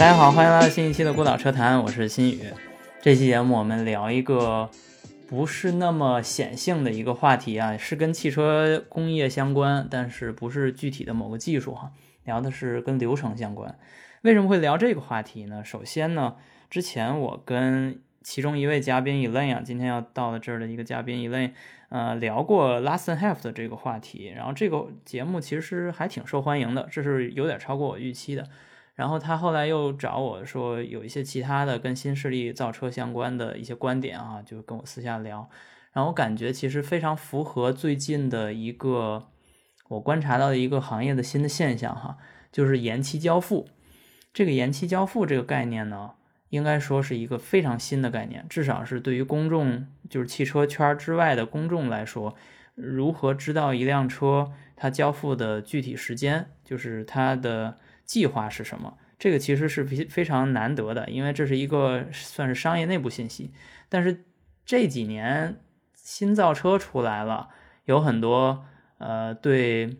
[0.00, 2.40] 大家好，欢迎来到新一期的孤岛车谈，我是新宇。
[3.02, 4.70] 这期节目我们聊一个
[5.28, 11.92] 不是那么显性的一个话题啊，是跟汽车工业相关，但是不是具体的某个技术哈，
[12.24, 13.78] 聊的是跟流程相关。
[14.22, 15.62] 为什么会聊这个话题呢？
[15.62, 16.36] 首先呢，
[16.70, 21.50] 之前我跟其中一位嘉宾 Elaine 啊，今天要到了这儿的一个嘉宾 Elaine，
[21.90, 28.48] 呃，聊过 Last and Half 的这个话题，然后这个节目其实还挺受欢迎的，这是有点超过我预期的。
[28.94, 35.48] 然后他后来又找我说有一些其他的跟新势力造车相关的一些观点啊，就跟我私下聊。
[35.92, 39.28] 然后我感觉其实非常符合最近的一个
[39.88, 42.18] 我观察到的一个行业的新的现象哈，
[42.52, 43.68] 就是延期交付。
[44.34, 46.12] 这个延期交付这个概念呢，
[46.50, 52.34] 应该说是一个非常新的概念，至少是对于公众，就是汽车圈之外的公众来说，
[52.74, 57.78] 如何知道一辆车它交付的具体时间，就是它的。
[58.10, 58.98] 计划是什么？
[59.20, 63.52] 这个其实是非非常难得的，因为这是一个算是商业内部信息。
[63.88, 64.24] 但是
[64.66, 65.60] 这几年
[65.94, 67.50] 新造车出来了，
[67.84, 68.64] 有很多
[68.98, 69.96] 呃对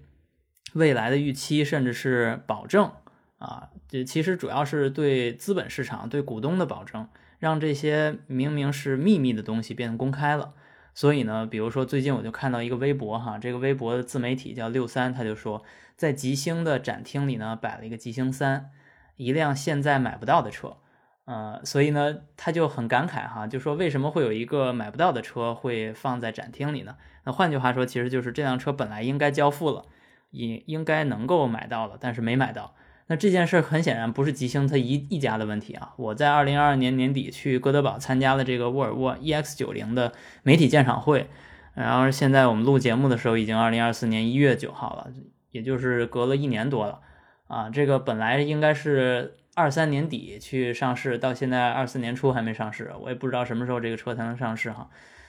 [0.74, 2.90] 未来的预期，甚至是保证
[3.38, 7.06] 啊，这其实主要是对资本市场、对股东的保证，
[7.38, 10.54] 让这些明明是秘密的东西变得公开了。
[10.92, 15.62] 所以呢，比如说最近我就看到一个微博哈，这个微博的自媒体叫六三，他就说
[16.00, 18.70] 在吉星的展厅里呢摆了一个吉星三，
[19.16, 20.78] 一辆现在买不到的车，
[21.26, 26.96] 呃，所以呢他就很感慨哈，就说为什么会有一个买不到的车会放在展厅里呢？
[27.24, 29.84] 那换句话说，其实就是这辆车本来应该交付了，
[30.30, 32.74] 也应该能够买到了，但是没买到。
[33.08, 35.92] 那这件事很显然不是吉星他一一家的问题啊！
[35.98, 41.28] 我在二零二二年年底去哥德堡参加了这个沃尔沃 EX 九零的媒体鉴赏会，
[41.74, 45.12] 然后现在我们录节目的时候已经二零二四年一月九号了，
[45.50, 47.00] 也就是隔了一年多了
[47.46, 47.70] 啊！
[47.70, 54.88] 这个本来应该是二三年底去上市，到现在二四年初还没上市，我也不知道什么时候这个车才能上市哈。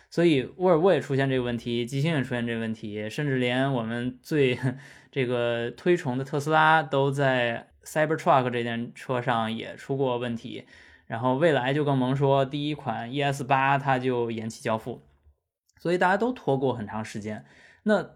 [0.09, 4.58] 所以沃尔沃也出现这个问题，吉星也出现这个问题，甚至连我们最
[5.12, 7.68] 这个推崇的特斯拉都在。
[7.84, 10.68] Cybertruck 这件车上也出过问题，
[11.08, 15.02] 然后未来就更甭说第一款 ES 八它就延期交付，
[15.80, 17.44] 所以大家都拖过很长时间。
[17.82, 18.12] 那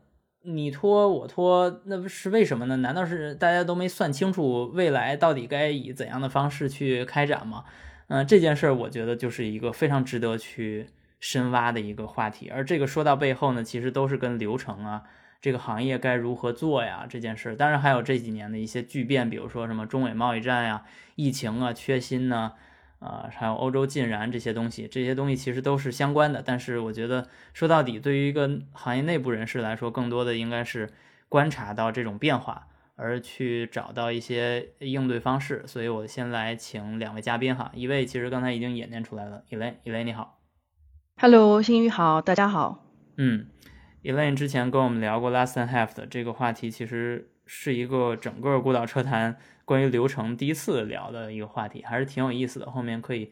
[0.46, 2.78] 你拖我拖，那是为什么呢？
[2.78, 7.64] 难道是大家都没算清楚未来到底该以怎样的方式去开展吗？
[8.08, 10.88] 嗯，这件事儿我觉得就是一个非常值得去
[11.20, 12.50] 深挖的一个话题。
[12.54, 15.04] 而这个说到背后呢，其实都是跟流程啊。
[15.42, 17.06] 这个行业该如何做呀？
[17.08, 20.84] 这件事儿，当然还有这几年的一些巨变，比如说什么中美贸易战呀、
[21.16, 22.54] 疫情啊、缺芯呢，
[23.32, 26.42] 还有欧洲禁燃这些东西，这些东西其实都是相关的。
[26.42, 30.90] 但是我觉得说到底，对于一个行业内部人士来说，更多的应该是
[31.30, 35.64] 观察到这种变化，而去找到一些应对方式。
[35.68, 40.40] 所以我先来请两位嘉宾哈，一位其实刚才已经演练出来了，Elaine，Elaine 你好
[41.18, 42.86] ，Hello，新宇好，大家好，
[43.18, 43.48] 嗯。
[44.04, 52.72] Elaine 之前跟我们聊过 last and half 的这个话题，其实是一个整个孤岛车谈关于流程第一次聊的一个话题，还是挺有意思的。
[52.72, 53.30] 后面可以，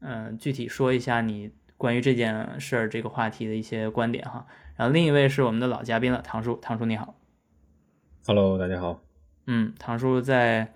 [0.00, 4.46] 嗯，具体说一下你关于这件事儿这个话题的一些观点哈。
[4.74, 7.14] 然后另一位是我们的老嘉宾了，唐叔，唐叔你好。
[8.26, 9.02] Hello，大家好。
[9.46, 10.72] 嗯，唐叔在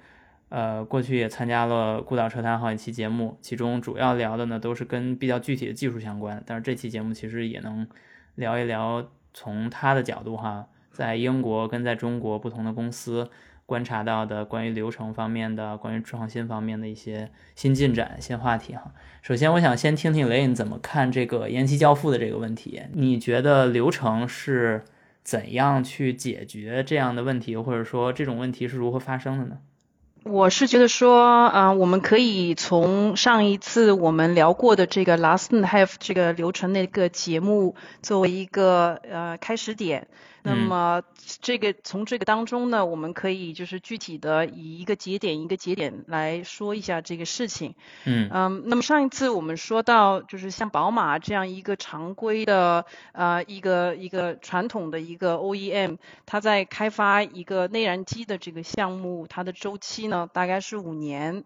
[0.51, 7.89] 呃过去也参加了孤岛车谈好几期节目，其中主要聊的呢都是跟比较具体的技术相关，但是这期节目其实也能
[8.35, 9.11] 聊一聊。
[9.33, 13.31] 从他的角度哈，在英国跟在中国不同的公司
[13.71, 18.93] 观察到的关于流程方面的、关于创新方面的一些新进展、新话题哈。
[19.23, 22.83] 首先，我想先听听雷恩怎么看这个延期交付的这个问题。
[22.95, 24.83] 你觉得流程是
[25.23, 29.59] 怎样去解决这样的问题，或者说这种问题是如何发生的呢？
[30.25, 40.09] 我是觉得说，嗯，我们可以从上一次我们聊过的这个 last half 这个流程那个节目作为一个呃开始点。
[40.43, 41.03] 那么
[41.41, 47.75] 这个从这个当中呢，我们可以就是具体的以一个节点一个节点来说一下这个事情。
[48.05, 61.45] 嗯嗯，那么上一次我们说到，就是像宝马这样一个常规的呃一个一个传统的一个 OEM，它在开发一个内燃机的这个项目，它的周期呢大概是五年。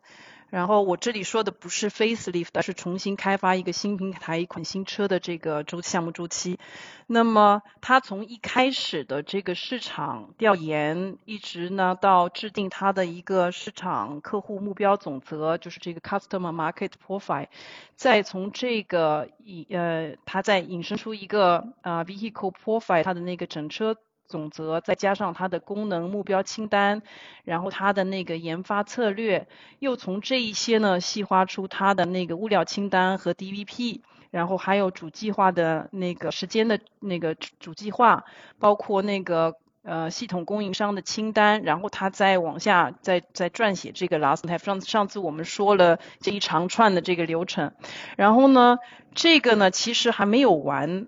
[0.54, 6.60] 然后我这里说的不是 facelift，而是重新开发一个新平台、一款新车的这个周项目周期。
[7.08, 17.48] 那么它从一开始的这个市场调研，一直呢到制定它的一个市场客户目标总则，就是这个 customer market profile，
[17.96, 27.02] 再从这个引呃，它再引申出一个啊 vehicle profile，它的那个整车总则，再加上它的功能目标清单，
[27.44, 29.48] 然后它的那个研发策略，
[29.78, 34.00] 又从这一些呢细化出它的那个物料清单和 DVP，
[34.30, 38.24] 然后还有主计划的那个时间的那个主计划，
[38.58, 39.56] 包括那个。
[39.86, 44.56] 呃，系统供应商的清单，然后他再往下再再撰写这个 last step。
[44.64, 47.74] 上上次我们说了这一长串的这个流程，
[48.16, 48.78] 然后呢，
[49.14, 51.06] 这个呢其实还没有完，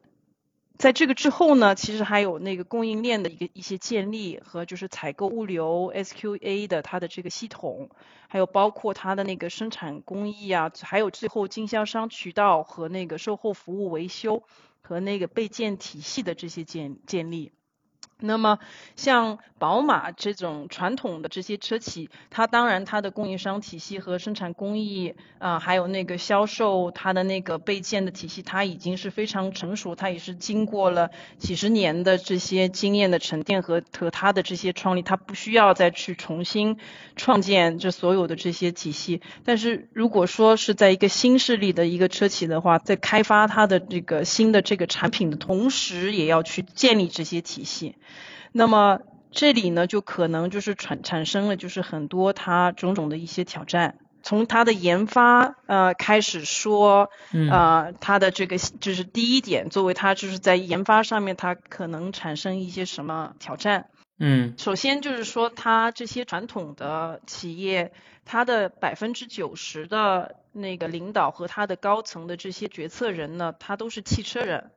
[0.78, 7.88] 在这个之后呢，其实还有那个供应链的一个一些建立和就是采购物流 SQA 的它的这个系统，
[8.28, 14.42] 还有包括它的那个生产工艺啊，还有最后经销商渠道和那个售后服务维修
[14.82, 17.52] 和那个备件体系的这些建建立。
[18.18, 18.58] 那么，
[18.96, 36.78] 像宝马这种传统的这些车企，它当然它的供应商体系和生产工艺啊，还有那个销售它的那个备件的体系，它已经是非常成熟，它也是经过了几十年的这些经验的沉淀和和它的这些创立，它不需要再去重新
[37.16, 39.20] 创建这所有的这些体系。
[39.44, 47.94] 但是如果说是在一个新势力的一个车企的话，在开发它的这个新的这个产品的同时，也要去建立这些体系。
[48.56, 49.00] 那么
[49.30, 53.98] 这里呢，就可能就是产产生了就是很多它种种的一些挑战。
[54.22, 57.10] 从它的研发呃开始说，
[57.50, 63.90] 呃，它的这个就是第一点，作为它就是在研发上面，它可能产生一些什么挑战？
[64.18, 67.92] 嗯，首先就是说，它这些传统的企业，
[68.24, 74.70] 它的百分之九十的那个领导和它的高层的这些决策人呢，他都是汽车人。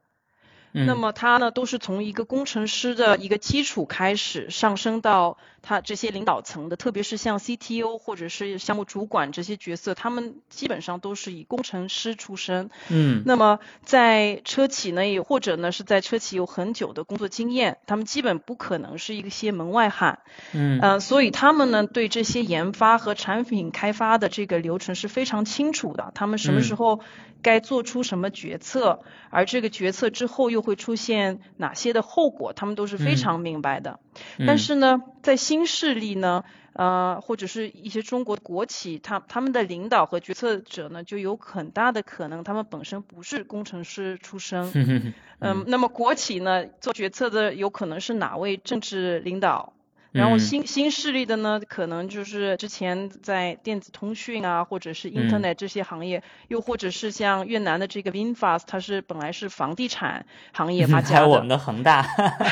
[0.71, 12.69] 那么他呢，都是从一个工程师的一个基础开始上升到他这些领导层的，特别是像 CTO 或者是项目主管这些角色，他们基本上都是以工程师出身。
[12.89, 13.23] 嗯。
[13.25, 20.19] 那么在车企呢，也或者呢是在车企有很久的工作经验，他们基本不可能是一些门外汉。
[20.53, 20.79] 嗯。
[20.79, 27.01] 呃，所以他们呢对这些研发和产品开发的这个流程是非常清楚的，他们什么时候
[27.41, 30.59] 该做出什么决策，而这个决策之后又。
[30.69, 33.99] 会出现哪些的后果，他们都是非常明白的。
[34.45, 36.43] 但是呢，在新势力呢，
[36.73, 44.71] 呃，或者是一些中国国企，他他们的领导和决策者呢，就有很大的可能，他们本身不是工程师出身。
[45.39, 49.73] 嗯，那么国企呢，做决策的有可能是哪位政治领导？
[50.11, 61.15] 然后新新势力的呢，可能就是之前在电子通讯啊，或者是 Internet 这些行业，又或者是像越南的这个 Vinfast，它是本来是房地产行业发家的。
[61.17, 62.07] 还有我们的恒大。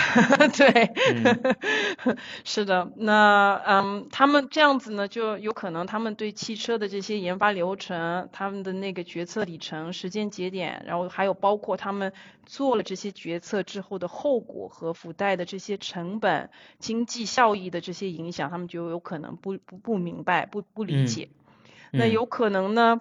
[0.55, 0.93] 对，
[2.45, 2.91] 是的。
[2.97, 12.13] 那嗯，他们这样子呢，就有可能他们对汽车的这些研发流程、他们的那个决策里程、时间节点，然后还有包括他们
[12.45, 17.46] 做了这些决策之后的后果和附带的这些成本、经济效。
[17.47, 21.29] 效益的这些影响，他们就有可能不不不明白，不不理解。
[21.91, 22.99] 那有可能呢，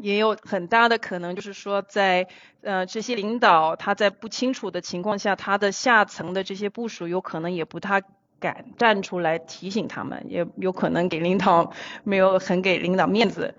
[0.00, 2.28] 也有很大的可能，就是说在
[2.62, 8.02] 呃这些领导他在不清楚的情况下，他的下层的这些部署有可能也不太
[8.40, 13.54] 敢站出来提醒他们，也有可能给领导没有很给领导面子。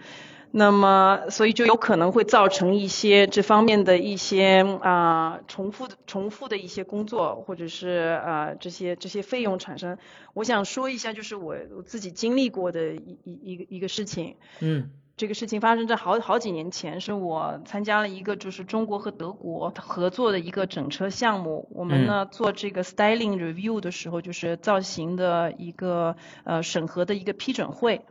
[0.58, 9.98] 那么，所以就有可能会造成一些这方面的一些啊重复的、重复的一些工作，或者是啊这些这些费用产生。
[10.34, 14.38] 我想说一下，就是我我自己经历过的一一一个一个事情。
[14.62, 14.92] 嗯。
[15.18, 21.70] 这个事情发生在好好几年前，是我参加了一个就是中国和德国合作的一个整车项目。
[21.72, 28.02] 我们呢做这个 styling review 的时候，就是造型的一个呃审核的一个批准会。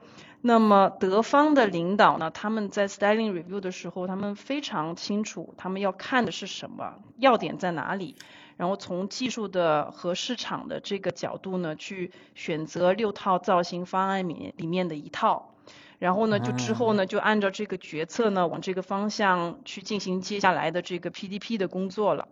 [0.46, 8.16] 那么德方的领导呢，他们在 styling review 的时候，他们非常清楚，他们要看的是什么，要点在哪里，
[8.58, 15.54] 然后从技术的和市场的这个角度呢，去选择六套造型方案里里面的一套，
[15.98, 22.28] 然后呢，就之后呢，就按照这个决策呢，往这个方向去进行接下来的这个 PDP 的工作了。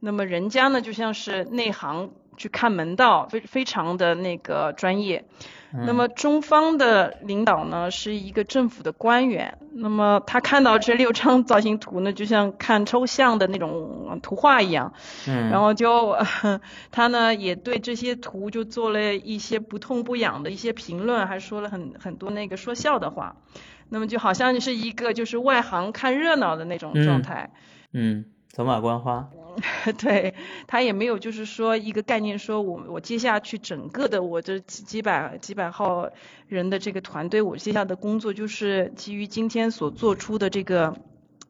[0.00, 5.24] 那么人家呢，就像是内行去看门道，非非常的那个专业。
[5.76, 14.92] 那么中方的领导呢是一个政府的官员，那么他看到这六张造型图呢，就像看抽象的那种图画一样，
[15.26, 16.16] 嗯，然后就
[16.92, 23.34] 他呢也对这些图就做了一些不痛不痒的一些评论，还说了很很多那个说笑的话，
[23.88, 27.50] 那么就好像是一个就是外行看热闹的那种状态，
[27.92, 29.28] 嗯，走马观花。
[29.98, 30.34] 对
[30.66, 36.10] 他也没有，就是说一个概念，说我我接下去整个的我这几几百几百号
[36.46, 40.96] 人的这个团队，我接下的工作就是基于今天所做出的这个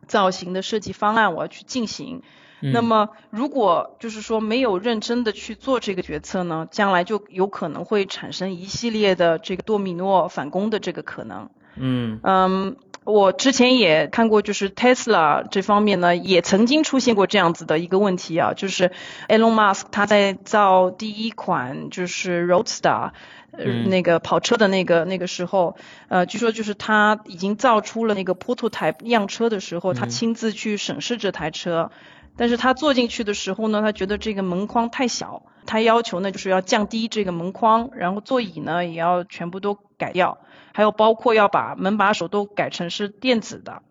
[0.06, 2.22] 造型的设计方案我要去进行。
[2.60, 11.50] 那么如果就是说没有认真的去做这个决策呢，将来就有可能会产生一系列的这个多米诺反攻的这个可能。
[11.76, 12.76] 嗯嗯。
[13.04, 18.92] 我之前也看过，就是 Tesla 这方面呢，也曾经出现过这样子的一个问题啊，就是
[19.28, 23.10] Elon Musk 他在造第一款就是 Roadster，
[23.52, 25.76] 呃，那个跑车的那个那个时候，
[26.08, 31.90] 呃，据说就是他已经造出了那个 prototype 样车的时候，他亲自去审视这台车，
[32.38, 40.38] 但是他坐进去的时候呢，他觉得这个门框太小，他要求呢就是要降低这个门框，然后座椅呢也要全部都改掉。
[40.74, 43.82] 还有包括要把门把手都改成是电子的，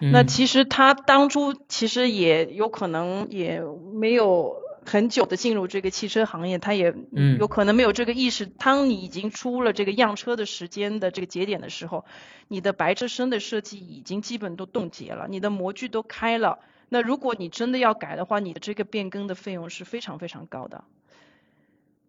[0.00, 3.60] 那其实他当初其实也有可能也
[3.92, 4.54] 没有
[4.86, 6.94] 很久的进入这个汽车行业，他也
[7.40, 8.46] 有可能没有这个意识。
[8.46, 12.04] 当你已经出了这个样车的时间的这个节点的时候，
[12.46, 16.60] 你的白车身的设计已经基本都冻结了，你的模具都开了。
[16.88, 20.84] 那如果你真的要改的话，你的这个变更的费用是非常非常高的。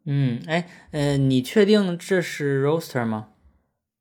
[0.06, 3.30] 嗯，哎，呃，你确定这是 Roaster 吗？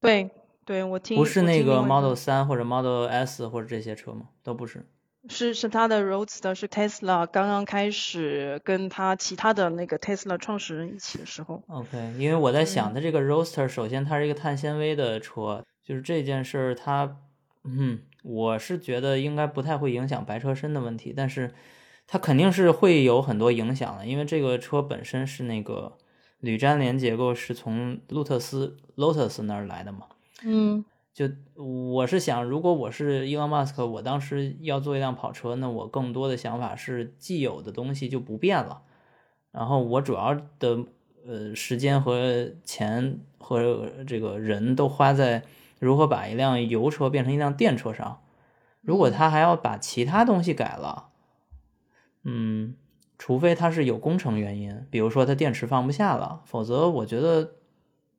[0.00, 0.30] 对，
[0.64, 4.28] 对我听不是那个 Model 三或者 Model S 或者这些车吗？
[4.42, 4.86] 都不是，
[5.28, 11.62] 是是它的 Roadster，是 Tesla 刚刚开始跟他其他的那个 Tesla 创始人一起的时候。
[11.66, 17.16] OK，因为我在想，它这个 Roadster 首先它是一个碳纤维的车，就是这件事儿它，
[17.64, 21.52] 嗯，我是觉得应该不太会影响白车身的问题，但是
[22.06, 25.98] 它肯定是会有很多影响的，因为这个车本身是那个。
[26.40, 30.06] 铝粘连结构是从路特斯 Lotus 那儿来的嘛？
[30.44, 38.82] 嗯，就我是想，如果我是 Elon Musk，我当时要做一辆跑车，那我更多的想法是既有的东西就不变了，
[39.50, 40.84] 然后我主要的
[41.26, 45.42] 呃时间和钱和这个人都花在
[45.80, 48.22] 如何把一辆油车变成一辆电车上。
[48.80, 51.08] 如果他还要把其他东西改了，
[52.22, 52.76] 嗯。
[53.18, 57.54] 除非他是有工程原因，比如说他电池放不下了，否则我觉得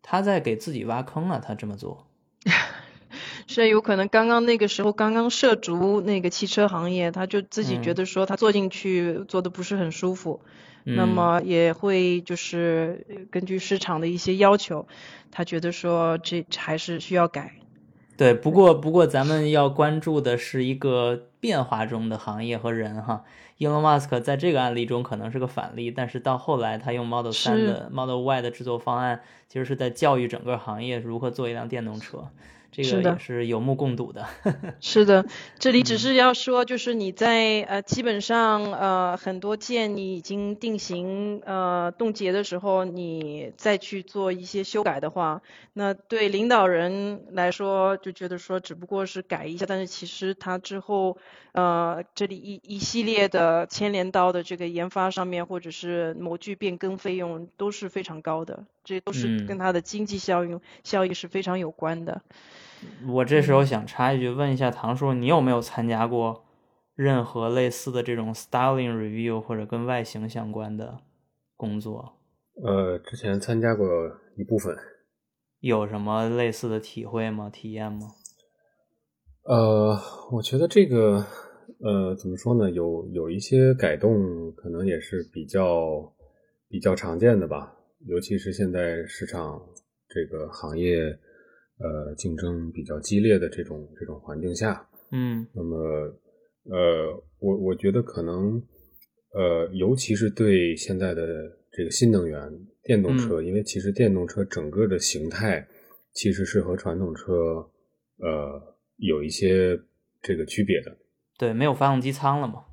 [0.01, 1.39] 他在给自己挖坑啊。
[1.39, 2.05] 他这么做，
[3.47, 10.41] 是有可能刚刚那个时候刚刚涉足那个汽车行业，他就自己觉得说他坐进去坐的不是很舒服，
[10.83, 14.85] 那么也会就是根据市场的一些要求，
[15.31, 17.53] 他觉得说这还是需要改。
[18.17, 23.23] 对，不过不过咱们要关注的是一个变化中的行业和人哈。
[23.59, 32.29] Elon Musk 在这个案例中可能是个反例，但是到后来他用 Model 三的 Model Y 的制作方案，其实是在教育整个行业如何做一辆电动车。
[32.71, 34.25] 这个也是有目共睹的。
[34.79, 35.25] 是的，
[35.57, 45.41] 这里只是要说，就是你在呃基本上呃很多件你已经定型呃冻结的时候，你再去做一些修改的话，
[45.73, 51.17] 那对领导人来说就觉得说只不过是改一下，但是其实他之后
[51.53, 62.23] 呃这里一一系列的牵连到的这个研发上面或者是模具变更费用都是非常高的，这都是跟它的经济效用效益是非常有关的。
[63.07, 66.43] 我这时候想插一句，问一下唐叔，你有没有参加过
[66.95, 71.01] 任何类似的这种 styling review 或者跟外形相关的
[71.55, 72.17] 工作？
[72.65, 73.85] 呃，之前参加过
[74.35, 74.75] 一部分。
[75.59, 77.47] 有什么类似的体会吗？
[77.51, 78.07] 体验吗？
[79.43, 79.95] 呃，
[80.31, 81.23] 我觉得这个，
[81.79, 82.71] 呃，怎么说呢？
[82.71, 86.11] 有有一些改动，可能也是比较
[86.67, 87.75] 比较常见的吧。
[88.05, 89.59] 尤其是现在市场
[90.07, 91.17] 这个行业。
[91.81, 95.77] 呃，竞争比较激烈的这种这种环境下，嗯，那么，
[96.65, 98.61] 呃，我我觉得可能，
[99.31, 101.25] 呃，尤其是对现在的
[101.71, 102.37] 这个新能源
[102.83, 105.65] 电动车，因为其实电动车整个的形态
[106.11, 107.33] 其实是和传统车，
[108.17, 109.79] 呃，有一些
[110.21, 110.97] 这个区别的。
[111.37, 112.65] 对，没有发动机舱了嘛？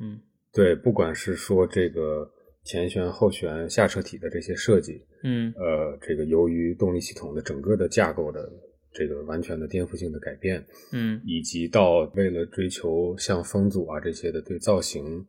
[0.00, 0.18] 嗯，
[0.50, 2.32] 对，不管是说这个。
[2.66, 8.52] 前悬、后悬、下车体的这些设计，嗯，呃，这个由于动力系统的整个的架构的
[8.92, 15.24] 这个完全的颠覆性的改变，嗯，以及到为了追求像风阻啊这些的对造型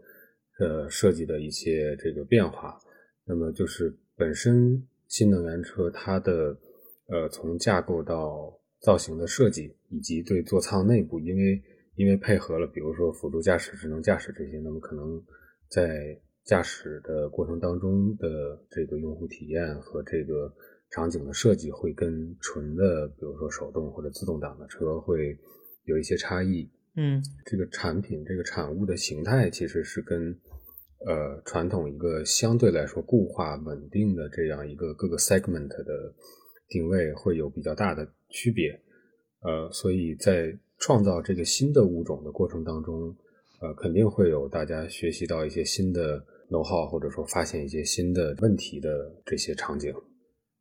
[0.59, 2.77] 呃设计的一些这个变化，
[3.23, 6.57] 那么就是本身新能源车它的
[7.07, 8.51] 呃从架构到
[8.81, 11.61] 造型的设计，以及对座舱内部，因为
[11.95, 15.21] 因为配合了比如说辅助驾驶、智能驾驶这些，那么可能
[15.69, 16.17] 在
[16.47, 20.51] 驾驶的过程当中的这个用户体验和这个
[20.89, 25.37] 场景的设计会跟纯的，比如说手动或者自动挡的车会
[25.83, 26.71] 有一些差异。
[26.95, 30.31] 嗯，这个产品这个产物的形态其实是跟
[31.05, 36.15] 呃传统一个相对来说固化稳定的这样一个各个 segment 的
[36.69, 38.71] 定位会有比较大的区别。
[39.41, 43.15] 呃，所以在创造这个新的物种的过程当中，
[43.61, 48.89] 呃，肯定会有大家学习到一些新的 know how，或者说发现一些新的问题的
[49.25, 49.93] 这些场景。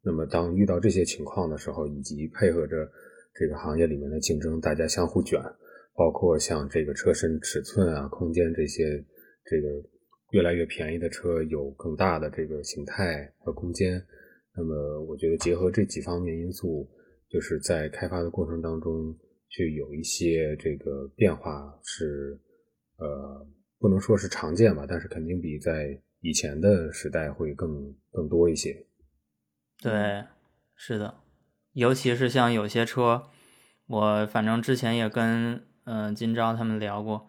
[0.02, 2.88] 那么，当遇到这些情况的时候，以及配合着
[3.34, 5.40] 这个行业里面的竞争，大家相互卷，
[5.94, 9.04] 包括像这个车身尺寸啊、空间这些，
[9.44, 9.68] 这个
[10.30, 14.00] 越来越便宜的车有更大的这个形态和空间。
[14.56, 16.88] 那么，我觉得结合这几方面因素，
[17.28, 19.12] 就是在开发的过程当中，
[19.48, 22.38] 去有一些这个变化是，
[22.98, 23.46] 呃，
[23.86, 28.84] 不能说是常见吧，但是肯定比在以前的时代会更更多一些。
[29.80, 30.24] 对，
[30.74, 31.20] 是的，
[31.72, 33.28] 尤其是像有些车，
[33.86, 37.28] 我反正之前也跟嗯金钊他们聊过，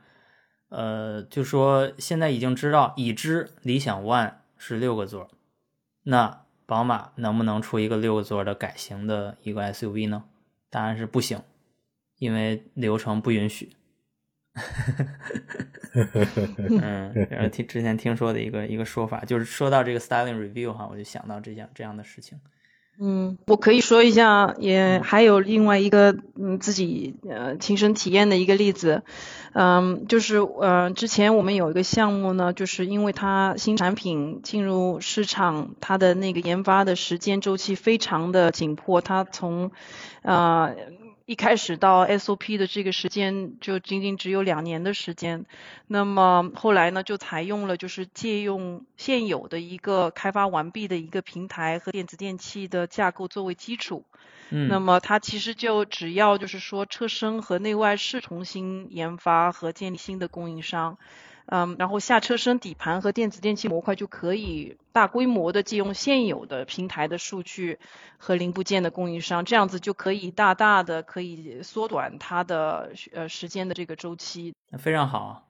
[0.69, 5.29] 呃，就说现在已经知道已知理想 ONE 是六个座，
[6.05, 10.23] 那宝马能不能出一个六个座的改型的一个 SUV 呢？
[10.71, 11.39] 答案是不行，
[12.17, 13.75] 因为流程不允许。
[16.81, 22.39] 嗯，然后听之前听说的一个一个说法，就是说到这个 styling review 哈，我就想到这样这样的事情。
[22.99, 29.03] 嗯，我可以说一下，也还有另外一个嗯自己呃亲身体验的一个例子，
[29.53, 39.71] 嗯，就是呃之前我们有一个项目呢，就是因为它新产品进入市场，它的那个研发的时间周期非常的紧迫，它从
[40.23, 40.71] 啊。
[41.27, 45.45] 一开始到 SOP 的这个时间就仅仅只有两年的时间，
[45.85, 54.05] 那么后来呢，就采用了就是借用现有的一个开发完毕的一个平台和电子电器的架构作为基础，
[54.51, 60.97] 嗯，那么它其实就只要就是说车身和内外饰重新研发和建立新的供应商。
[61.49, 67.79] 嗯，然后下车身底盘和电子电器模块就可以大规模的借用现有的平台的数据
[68.17, 74.53] 和零部件的供应商，这样子就可以大大的可以缩短它的呃时间的这个周期。
[74.77, 75.43] 非常好。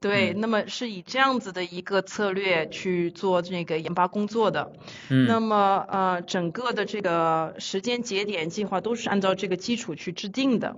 [0.00, 4.72] 对，那么是以这样子的一个策略去做这个研发工作的。
[5.10, 5.26] 嗯。
[5.28, 10.76] 那么呃，整个的这个时间节点计划都是按照这个基础去制定的。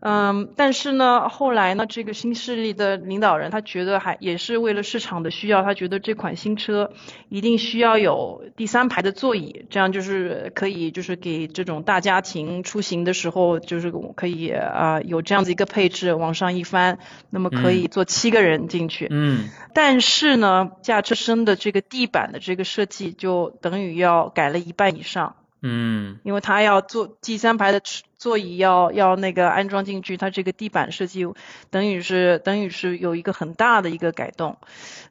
[0.00, 6.92] 嗯，但是呢，后来呢，这个新势力的领导人他觉得还也是为了市场的需要，他觉得这款新车
[7.28, 16.98] 一定需要有第三排的座椅，这样就是可以就是给这种大家庭出行的时候，就是可以啊有这样子一个配置，往上一翻，
[17.30, 19.08] 那么可以坐七个人进去。
[19.10, 19.48] 嗯。
[19.72, 25.36] 但是呢，驾车身的这个地板的这个设计就等于要改了一半以上。
[25.64, 26.20] 嗯。
[26.22, 27.80] 因为他要坐第三排的。
[28.16, 31.26] 座椅要要那个安装进去，它这个地板设计
[31.68, 34.56] 等于是等于是有一个很大的一个改动。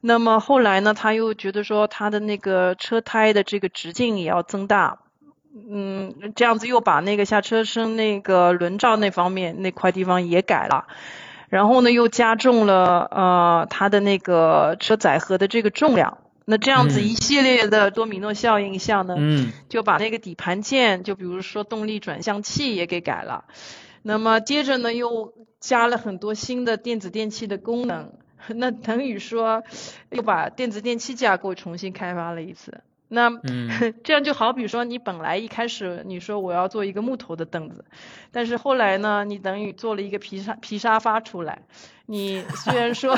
[0.01, 4.97] 那么后来呢，他又觉得说他的那个车胎的这个直径也要增大，
[5.69, 10.87] 嗯，这样子又把那个下车身那个轮罩那方面那块地方也改了，
[11.49, 16.17] 然后呢又加重了呃它的那个车载荷的这个重量。
[16.45, 19.15] 那这样子一系列的多米诺效应下呢，
[19.69, 23.45] 就把那个底盘件，就比如说动力转向器也给改了。
[24.01, 28.11] 那么接着呢，又加了很多新的电子电器的功能。
[28.49, 29.63] 那等于说，
[30.09, 32.81] 又把电子电器架构重新开发了一次。
[33.07, 33.29] 那
[34.03, 37.85] 这样就好比说，你本来一开始你说我要做一个木头的凳子，
[38.31, 41.61] 但是后来呢，你等于做了一个皮沙皮沙发出来。
[42.05, 43.15] 你虽然说，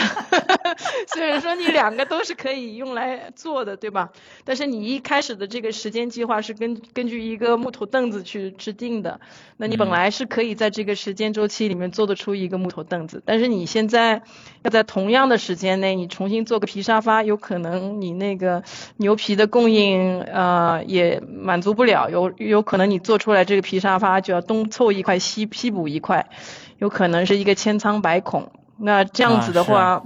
[1.11, 4.11] 虽然说你两个都是可以用来做的，对吧？
[4.43, 9.19] 但是你一开始的这个时间计划是根根据一个木头凳子去制定的，
[9.57, 14.21] 那你本来是可以在这个时间周期里面做得出一个木头凳子，但是你现在
[14.61, 18.61] 要在同样的时间内，你重新做个皮沙发，有可能你那个
[18.97, 26.29] 牛皮的供应呃也满足不了，有有可能你做出来这个皮沙发就要东凑一块西西补一块，
[26.77, 28.51] 有可能是一个千疮百孔。
[28.77, 30.03] 那这样子的话，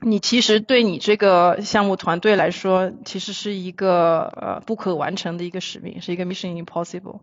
[0.00, 7.20] 你其实对你这个项目团队来说，其实是一个呃不可完成的一个使命，是一个 mission impossible。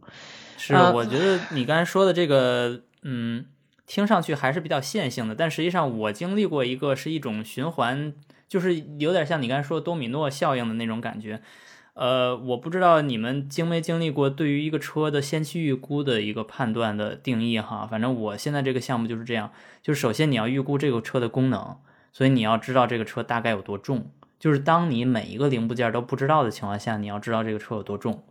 [0.58, 3.46] 是，我觉得你刚才说的这个，嗯，
[3.86, 8.14] 听上去还是比较线性的，但实际上我经历过一个是一种循环，
[8.48, 11.42] 就是有点像你刚才说多米诺效应的那种感觉。
[11.94, 17.86] 呃，我不知道你们经没经历过对于一个车的先期预估的一个判断的定义哈。
[17.86, 19.52] 反正我现在这个项目就是这样，
[19.82, 21.78] 就是首先你要预估这个车的功能，
[22.12, 24.12] 所以你要知道这个车大概有多重。
[24.40, 28.24] 就是当你每一个零部件都不知道的情况下，你要知道这个车有多重。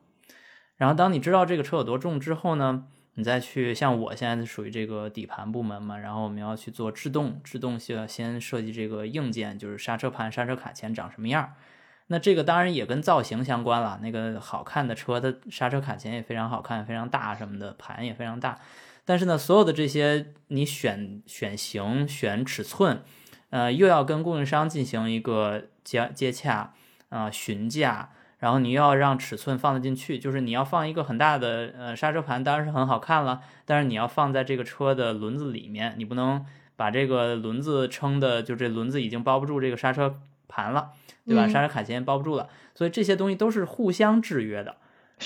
[0.76, 11.54] 然后当你知道这个车有多重之后呢，你再去像我现在属于这个底盘部门嘛，然后我们要去做制动，制动需要先设计这个硬件，就是刹车盘、刹车卡钳长什么样。
[12.12, 13.98] 那这个当然也跟造型相关了。
[14.02, 18.58] 那个好看的车，它刹车卡钳也非常好看，非常大什么的，盘也非常大。
[19.06, 23.02] 但是呢，所有的这些你选选型、选尺寸，
[23.48, 26.74] 呃，又要跟供应商进行一个接接洽
[27.08, 36.44] 啊、询价，然后你又要让尺寸放得进去，就是你要放一个很大的呃刹车盘，当然是很好看了，但是你要放在这个车的轮子里面，你不能
[36.76, 40.90] 把这个轮子撑的，就这轮子已经包不住这个刹车盘了，
[41.26, 41.46] 对吧？
[41.46, 44.76] 嗯刹车卡钳包不住了，所以这些东西都是互相制约的。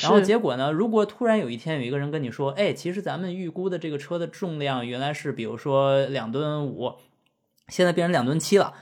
[0.03, 0.73] 然后结果呢？
[0.73, 6.97] 如果突然有一天有一个人跟你说，哎，其实咱们预估的这个车的重量原来是比如说两吨五，
[7.69, 8.75] 现在变成两吨七了，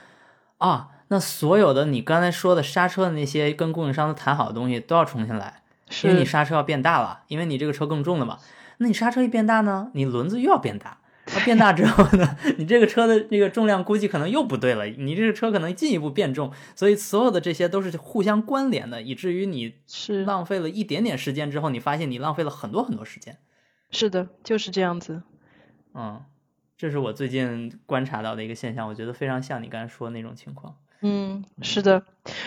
[0.57, 5.61] 啊，那所有的你刚才说的刹车的那些跟供应商谈好的东西都要重新来，
[6.03, 8.39] 因为你刹车要变大了，因为你这个车更重了嘛。
[8.79, 10.97] 那你刹车一变大呢，你轮子又要变大。
[11.33, 23.37] 那变大之后呢，你这个车的这个重量估计可能又不对了，你这个车可能进一步变重，所以所有的这些都是互相关联的，以至于你是浪费了一点点时间之后，你发现你浪费了很多很多时间。
[23.91, 25.23] 是的，就是这样子。
[25.93, 26.21] 嗯，
[26.77, 30.75] 这是我最近观察到的一个现象，我觉得非常像你刚才说的那种情况。
[31.01, 32.03] 嗯，是的。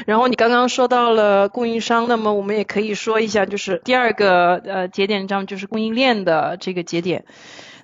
[0.07, 7.25] 然后你刚刚说到了供应商，那么我们也可以说一下，就是第二个呃节点上就是供应链的这个节点。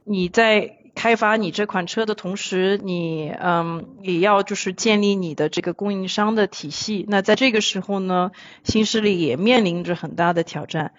[0.04, 7.04] 你在开发你这款车的同时，你嗯也要就是建立你的这个供应商的体系。
[7.08, 8.30] 那在这个时候呢，
[8.62, 10.92] 新势力也面临着很大的挑战。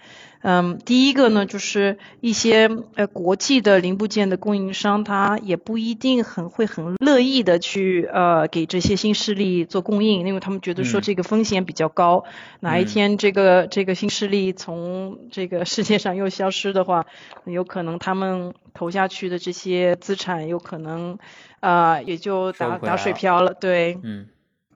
[0.48, 11.02] 嗯，第一个呢，就是一些呃国际的零部件的供应商，他也不一定很会很乐意的去呃给这些新势力做供应，因为他们觉得说嗯。
[11.02, 12.26] 这个风险比较高，
[12.60, 12.86] 哪一嗯。
[12.86, 17.08] 天这个这个新势力从这个世界上又消失的话，
[17.46, 21.18] 有可能他们投下去的这些资产有可能
[21.60, 23.98] 啊、也就打打水漂了，对。
[24.04, 24.28] 嗯。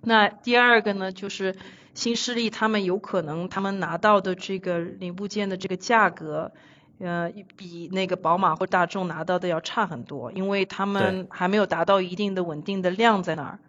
[0.01, 1.55] 那第二个呢，就是
[1.99, 6.53] 新势力他们有可能他们拿到的这个零部件的这个价格，
[6.97, 13.59] 呃，比那个宝马或大众拿到的要差很多，因为他们还没有达到一定的稳定的量在那儿。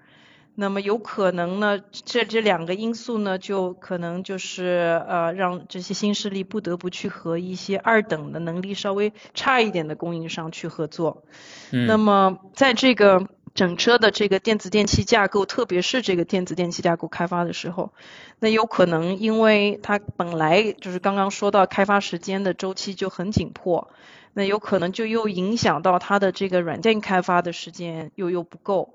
[0.55, 11.25] 那么有可能呢，这这两个因素呢，就可能就是呃，让这些新势力不得不去和一些二等的能力稍微差一点的供应商去合作。
[11.73, 17.93] 嗯，那么在这个整车的这个电子电器架构，特别是这个电子电器架构开发的时候，
[18.39, 23.91] 那有可能因为它本来就是刚刚说到开发时间的周期就很紧迫，
[24.33, 28.95] 那有可能就又影响到它的这个软件开发的时间又又不够，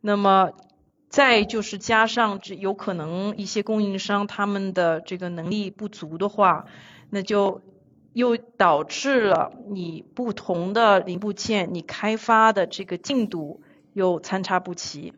[0.00, 0.52] 那么。
[1.10, 6.66] 再就是加上这有可能一些供应商他们的这个能力不足的话，
[7.08, 7.62] 那就
[8.12, 13.62] 又导致了你不同的零部件你开发的这个进度
[13.98, 15.12] 又参差不齐，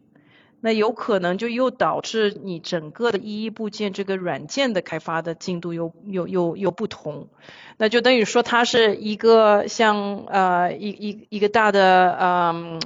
[0.61, 7.29] 那有可能就又导致你整个的一一部件这个软件的开发的进度又又又又不同，
[7.77, 12.81] 那就等于说它是一个像呃一一一个大的嗯。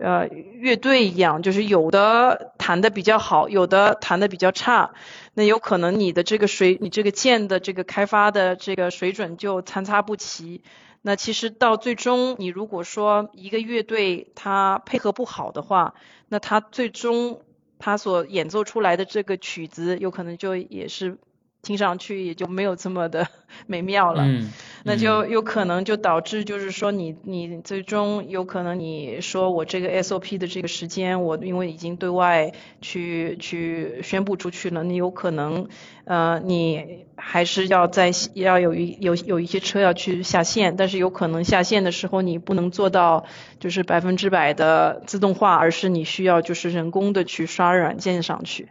[0.00, 4.92] 呃，乐队一样，就是有的弹的比较好，有的弹的比较差，
[5.34, 10.62] 那有可能你的这个水，你这个键的这个开发的这个水准就参差不齐。
[11.08, 15.94] 那其实到最终，你如果说一个乐队它配合不好的话，
[16.28, 17.40] 那它最终
[17.78, 21.16] 它所演奏出来的这个曲子，有可能就也是
[21.62, 23.26] 听上去也就没有这么的
[23.66, 24.22] 美妙了。
[24.24, 24.50] 嗯，
[24.84, 35.68] 那就有可能就导致，就是说你你最终有可能你说我这个 SOP 的这个时间，我因为已经对外去去宣布出去了，你有可能
[36.04, 43.26] 呃你还是要在要有一有有一些车要去下线，但是有可能下线的时候你不能做到
[43.58, 48.68] 就是百分之百的自动化，而是你需要就是人工的去刷软件上去，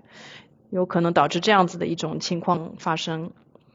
[0.70, 3.32] 有可能导致这样子的一种情况发生。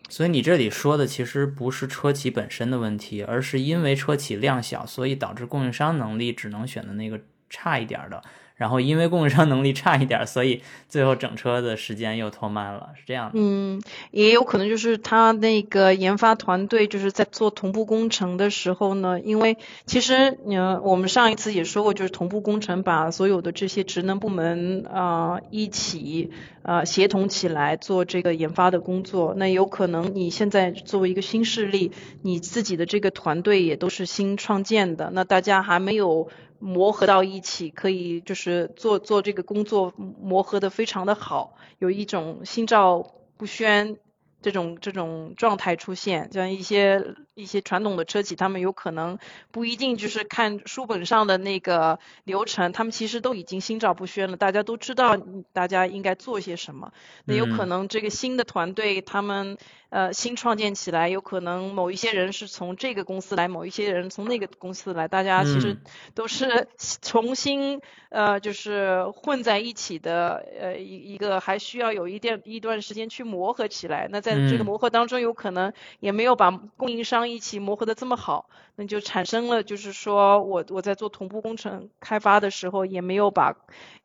[0.08, 8.22] 所以你这里说的其实不是车企本身的问题，而是因为车企量小，所以导致供应商能力只能选的那个差一点儿的，
[8.56, 13.32] 然后因为供应商能力差一点，所以最后整车的时间又拖慢了，是这样的。
[13.34, 26.30] 嗯，也有可能就是他那个研发团队就是在做同步工程的时候呢，因为其实呃我们上一次也说过，就是同步工程把所有的这些职能部门啊、一起
[26.62, 29.34] 呃协同起来做这个研发的工作。
[29.36, 31.90] 那有可能你现在作为一个新势力，
[32.22, 36.28] 你自己的这个团队也都是新创建的，那大家还没有。
[36.62, 43.98] 磨合到一起，可以就是做做这个工作磨合的非常的好，有一种心照不宣
[44.40, 49.18] 这种这种状态出现，像一些一些传统的车企，他们有可能
[49.50, 55.16] 不一定就是看书本上的那个流程，他们其实都已经心照不宣了，大家都知道
[55.52, 56.92] 大家应该做些什么。
[57.24, 59.56] 那有可能这个新的团队他们
[59.88, 65.78] 呃新创建起来，有可能某一些人是从这个公司来，某一些人从那个公司来，大家其实
[66.14, 66.68] 都是
[67.00, 74.08] 重新呃就是混在一起的呃一一个还需要有一点一段时间去磨合起来。
[74.10, 83.56] 那在这个磨合当中，有可能也没有把供应商一起磨合的这么好，那就产生了就是说我我在做同步工程开发的时候，也没有把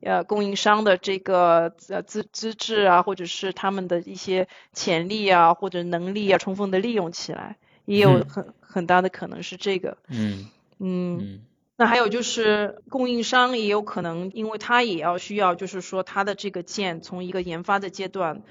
[0.02, 9.98] 呃供应商的这个呃资资质啊，或者是他们的一些潜力啊或者能力啊充分的利用起来，也有很很大的可能是这个。
[10.10, 10.50] 嗯
[10.80, 11.42] 嗯。
[11.80, 18.42] 那还有就是供应商也有可能，因为他也要需要就是说他的这个件从一个研发的阶段。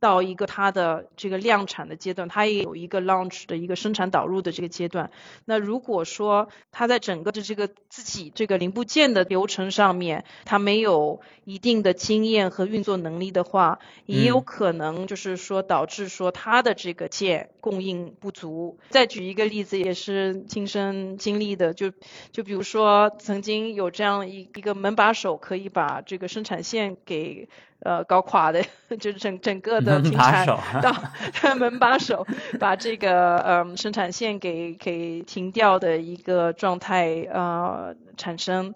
[0.00, 5.10] 到一个它的这个量产的阶段，它也有一个 launch 的一个生产导入的这个阶段。
[5.44, 18.78] 那如果说它在整个的这个自己这个零部件的流程上面，它没有一定的经验和运作能力的话，也有可能就是说导致说它的这个件供应不足。
[18.90, 21.92] 再举一个例子，也是亲身经历的，就
[22.30, 27.48] 就比如说曾经有这样一一个门把手可以把这个生产线给。
[27.80, 28.62] 呃，搞垮的，
[28.98, 30.92] 就是整整个的停产到
[31.56, 32.26] 门把手，
[32.58, 38.74] 把这个呃生产线给给停掉的一个状态呃产生。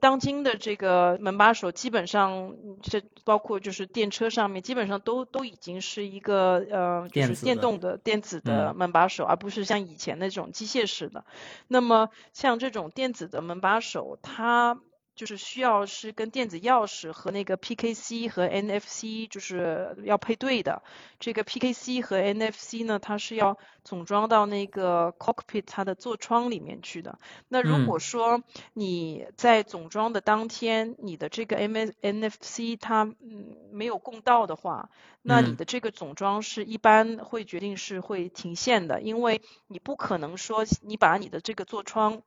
[0.00, 11.24] 当今的这个门把手基本上，这包括就是电车上面基本上都都已经是一个呃就是电动的电子的门把手，而不是像以前那种机械式的。
[11.68, 14.78] 那么像这种电子的门把手，它
[15.14, 20.82] 就是需要是跟电子钥匙和那个 PKC 和 NFC 就是要配对的。
[21.20, 27.18] 这个 PKC 和 NFC 呢，它是要总装到那个 cockpit 它的座窗里面去的。
[27.48, 42.22] 那如果说你在总装的当天，你的这个 M NFC 它嗯没有供到的话，那你的这个总装是一般会决定是会停线的，因为你不可能说你把你的这个座窗。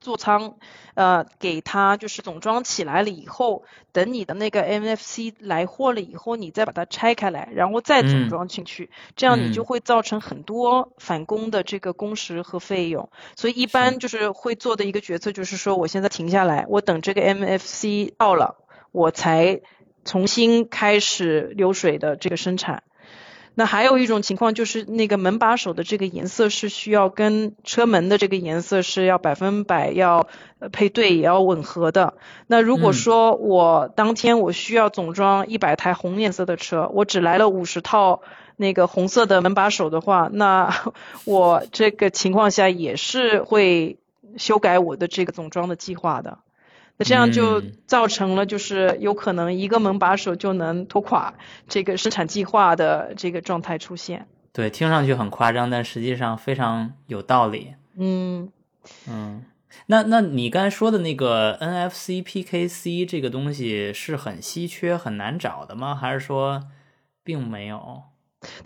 [0.00, 0.56] 座舱，
[0.94, 13.08] 呃，给它就是总装起来了以后，等你的那个 MFC 来货了以后，你再把它拆开来，然后再总装进去，这样你就会造成很多返工的这个工时和费用。
[13.36, 18.56] 所以一般就是会做的一个决策就是说，我现在停下来，我等这个 MFC 到了，
[18.92, 19.60] 我才
[20.04, 22.82] 重新开始流水的这个生产。
[23.58, 30.28] 那还有一种情况就是那个门把手的这个颜色是需要跟车门的这个颜色是要百分百要
[30.72, 32.12] 配对也要吻合的。
[32.46, 38.20] 那如果说我当天我需要总装一百台红颜色的车，我只来了五十套
[38.56, 40.92] 那个红色的门把手的话，那
[41.24, 43.96] 我这个情况下也是会
[44.36, 46.40] 修改我的这个总装的计划的。
[46.98, 51.34] 那这样就造成了，就是有可能一个门把手就能拖垮
[51.68, 54.26] 这个生产计划的这个状态出现。
[54.52, 57.74] 对，听上去很夸张，但实际上非常有道理。
[57.98, 58.50] 嗯
[59.06, 59.44] 嗯，
[59.86, 65.94] 那那你刚才说的那个 NFC PKC 这个东西是很稀缺、很难找的吗？
[65.94, 66.62] 还是说
[67.22, 68.04] 并没有？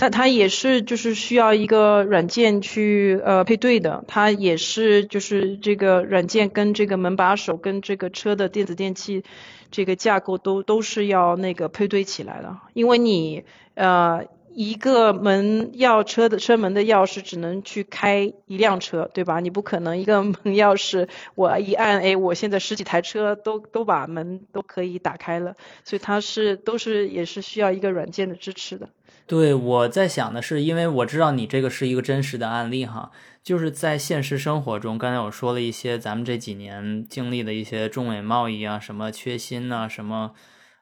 [0.00, 9.24] 它它也是就是需要一个软件去呃配对的，它也是就是这个软件跟这个门把手跟这个车的电子电器
[9.70, 19.40] 这个架构都都是要那个配对起来的，因为你呃一个门钥车的车门的钥匙只能去开一辆车，对吧？
[19.40, 28.88] 你不可能一个门钥匙我一按，哎，我现在十几台车都都把门都可以打开了，所以它是都是也是需要一个软件的支持的。
[29.26, 33.12] 对，我在想的是，因为我知道你这个是一个真实的案例哈，
[33.44, 40.32] 就是在现实生活中，刚才我说了一些咱们这几年经历的一些中美贸易啊，什么缺芯呐，什么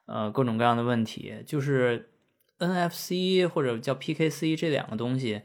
[0.07, 2.09] 呃各种各样的问题，就是
[2.59, 5.41] NFC 或者叫 PKC 这两个东西，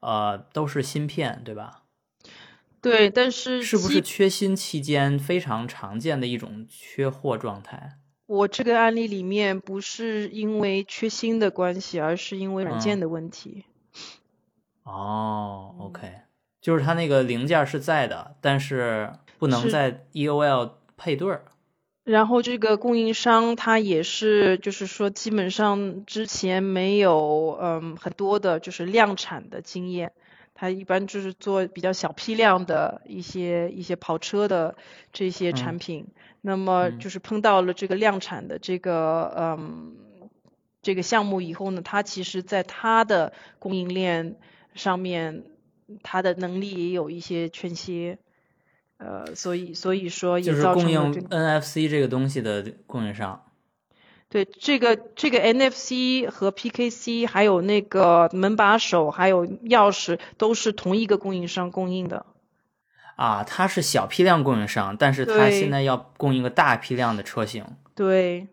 [0.00, 1.82] 呃，都是芯片，对吧？
[2.80, 7.98] 对，但是是不是缺芯期间非常常见的一种缺货状态？
[8.26, 13.64] 我这个案例里面不是因为缺芯的关系，而是因为软件的问题。
[14.84, 16.20] 哦，OK，
[16.60, 21.46] 就是它那个零件是在的，但是不能在 EOL 配对儿。
[22.08, 30.12] 然后这个供应商他也是，就是说基本上之前没有嗯很多的就是量产的经验，
[30.54, 34.74] 他一般就是做比较小批量的一些一些跑车的
[35.12, 36.06] 这些产品。
[36.40, 39.96] 那么就是碰到了这个量产的这个嗯
[40.80, 44.36] 这个项目以后呢，他其实在他的供应链
[44.74, 45.44] 上面
[46.02, 48.18] 他的能力也有一些缺陷，
[48.98, 53.44] 呃，所以所以说就是也造成供应了这个 NFC 这个东西的供应商。
[54.28, 62.26] 对这个这个 NFC 和 PKC 还有那个门把手还有钥匙都是同一个供应商供应的。
[63.16, 68.48] 啊，它是小批量供应商，但是它现在要供应个大批量的车型对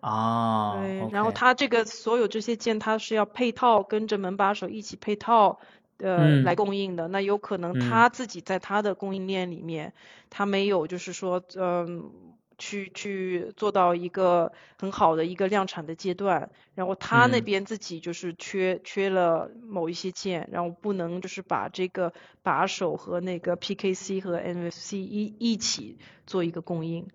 [0.00, 0.82] 啊。
[1.12, 5.60] 然后它这个所有这些件它是要配套跟着门把手一起配套。
[6.02, 6.42] 呃，嗯。
[6.42, 9.92] 来供应的，那有可能他自己在他的供应链里面，
[10.30, 12.10] 他没有就是说，嗯、
[12.58, 17.42] 去去做到一个很好的一个量产的阶段，然后他那嗯。
[17.42, 27.08] 边自己就是缺缺了某一些件，然后不能就是把这个把手和那个 PKC 和 NFC 一一起做一个供应。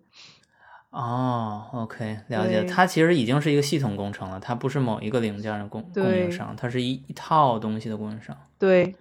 [0.96, 2.64] 哦，OK，了解。
[2.64, 8.38] 它其实已经是一个系统工程了，它不是某一个零件的供供应商，它是一一套东西的供应商。
[8.58, 8.96] 对，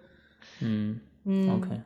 [0.59, 1.83] 嗯嗯，OK，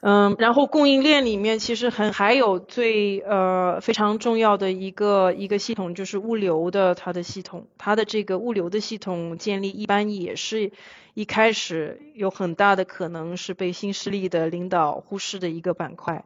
[0.00, 10.72] 嗯，然后供应链里面其实很还有最呃非常重要的一个一个系统就是物流的它的系统，它的这个物流的系统建立一般也是
[11.12, 16.24] 一开始有很大的可能是被新势力的领导忽视的一个板块。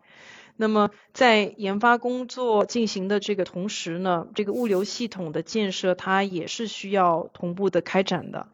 [0.60, 8.48] 那么在研发工作进行的这个同时呢，这个物流系统的建设它也是需要同步的开展的。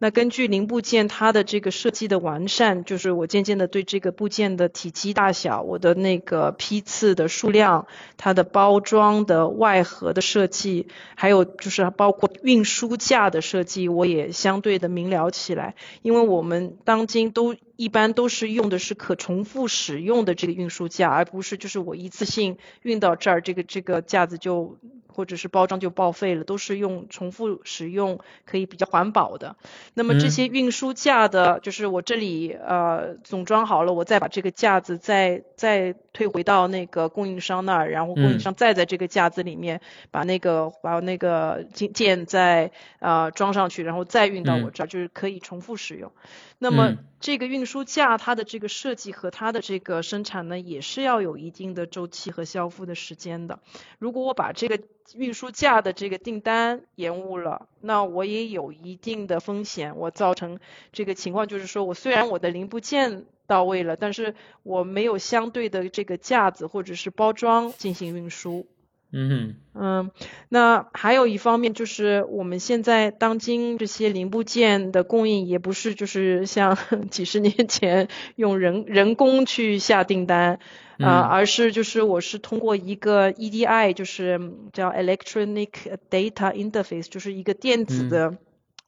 [0.00, 15.74] 那根据零部件它的这个设计的完善，就是我渐渐的对这个部件的体积大小、我的那个批次的数量、它的包装的外盒的设计，还有就是包括运输架的设计，我也相对的明了起来。
[16.02, 24.78] 因为我们当今都一般都是用的是可重复使用的这个运输架，而不是就是我一次性运到这儿，这个这个架子就
[25.18, 29.56] 或者是包装就报废了，都是用重复使用，可以比较环保的。
[29.94, 39.80] 那么这嗯些运输架的，就是我这里呃总装好了，我再把这个架子再再退回到那个供应商那儿，然后供应嗯商再在这个架子里面
[40.12, 46.12] 把那个把那个件件再呃装上去，然后再运到我嗯这儿，就是可以重复使用。
[46.58, 53.58] 那么嗯这个运输架它的这个设计和它的这个生产呢，也是要有一定的周期和交付的时间的。
[53.98, 54.78] 如果我把这个
[55.14, 60.60] 运输架的这个订单延误了，那我也有一定的风险，我造成
[60.92, 68.66] 这个情况就是说我虽然我的零部件到位了，但是我没有相对的这个架子或者是包装进行运输。
[69.10, 70.10] 嗯嗯，
[70.50, 76.76] 那还有一方面就是我们现在当今这些零部件的供应也不是就是像
[77.10, 80.58] 几十年前用人人工去下订单，
[80.98, 81.22] 啊、嗯。
[81.22, 84.38] 而是就是我是通过一个 EDI，就是
[84.72, 85.70] 叫 Electronic
[86.10, 88.08] Data Interface，就是一个电子嗯。
[88.10, 88.36] 的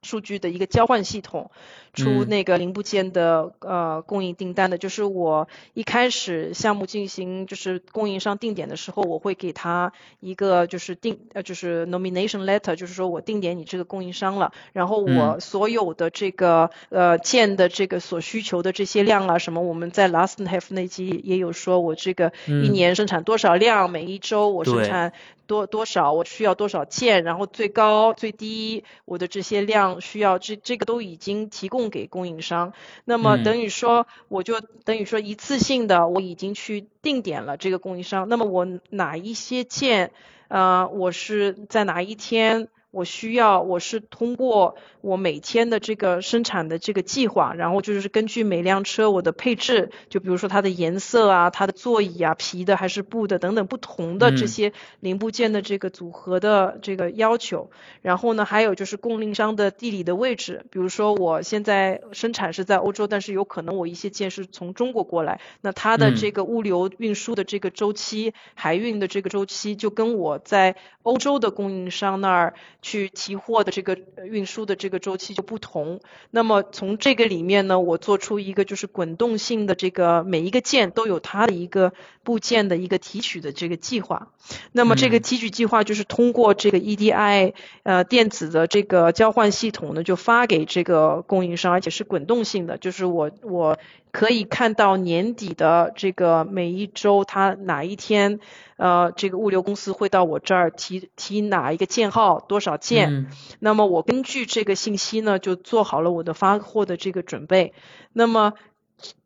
[0.02, 1.50] 数据的一个交换系统，
[1.92, 2.28] 出嗯。
[2.28, 4.78] 那个零部件的呃供应订单的。
[4.78, 15.40] 就是我一开始项目进行就是供应商定点的时候，我会给他一个就是定呃就是 nomination letter，就是说我定点你这个供应商了，然后我嗯。
[15.40, 25.12] 所有的这个呃件的这个所需求的这些量啊什么，我们在 last half 那集也有说，我这个一嗯年生产多少量，每一周我生产
[25.50, 32.72] 多多少，我需要多少件，然后最高最低我的这些量需要这这个都已经提供给供应商。
[33.04, 38.28] 那么嗯等于说，我就等于说一次性的我已经去定点了这个供应商。
[38.28, 40.12] 那么我哪一些件，
[40.46, 42.68] 呃，我是在哪一天？
[42.90, 57.70] 我需要，我是通过我每天的这个生产的这个计划，然后就是根据每辆车我的配置，就比如说它的颜色啊、它的座椅啊、皮的还是布的等等不同的这嗯些零部件的这个组合的这个要求。
[58.02, 76.00] 然后呢，还有就是供应商的地理的位置，比如说我现在生产是在欧洲，但是有可能我一些件是从中国过来，那它的嗯这个物流运输的这个周期、海运的这个周期，就跟我在欧洲的供应商那儿去提货的这个呃运输的这个周期就不同。
[76.30, 84.28] 那么从这个里面呢，我做出一个就是滚动性的这个每一个件都有它的一个部件的一个提取的这个计划。
[84.72, 93.78] 那么这个嗯提取计划就是通过这个 EDI 呃电子的这个交换系统呢，就发给这个供应商，而且是滚动性的，就是我我
[94.12, 98.40] 可以看到年底的这个每一周它哪一天，
[98.76, 103.26] 呃，这个物流公司会到我这儿提提哪一个件号多少件，嗯
[103.60, 107.72] 那么我根据这个信息呢，就做好了我的发货的这个准备。
[108.12, 108.54] 那么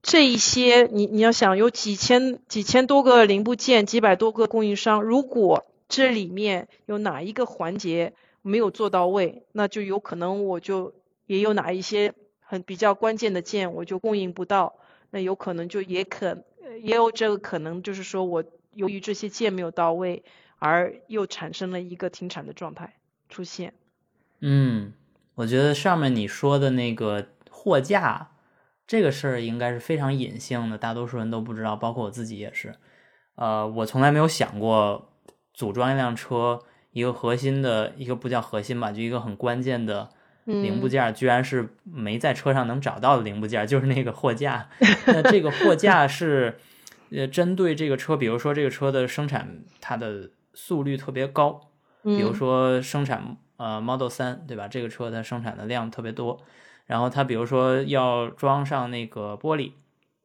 [0.02, 8.12] 这一些，你你要想有几千几千多个零部件，几百多个供应商，如果这里面有哪一个环节
[8.42, 10.92] 没有做到位，那就有可能我就
[11.26, 12.12] 也有哪一些
[12.44, 14.74] 很比较关键的件我就供应不到，
[15.10, 16.44] 那有可能就也可
[16.82, 20.22] 也有这个可能，就是说我由于这些件没有到位，
[20.58, 22.94] 而又产生了一个停产的状态
[23.28, 23.74] 出现。
[24.40, 24.92] 嗯，
[25.34, 28.32] 我觉得上面你说的那个货架
[28.86, 32.74] 这个事儿应该是非常隐性的，大多数人都不知道，包括我自己也是。
[33.36, 35.10] 呃，我从来没有想过
[35.52, 36.60] 组装一辆车，
[36.92, 40.10] 一个核心的一个不叫核心吧，就一个很关键的
[40.44, 44.68] 零部件，居然是没在车上能找到的零部件，就是那个货架。
[45.06, 46.56] 那这个货架 是
[47.10, 51.60] 呃针对这个车，比如说这个车的生产它的速率特别高，
[52.02, 54.68] 比如说生产呃 Model 三对吧？
[54.68, 56.40] 这个车它生产的量特别多，
[56.86, 59.72] 然后它比如说要装上那个玻璃，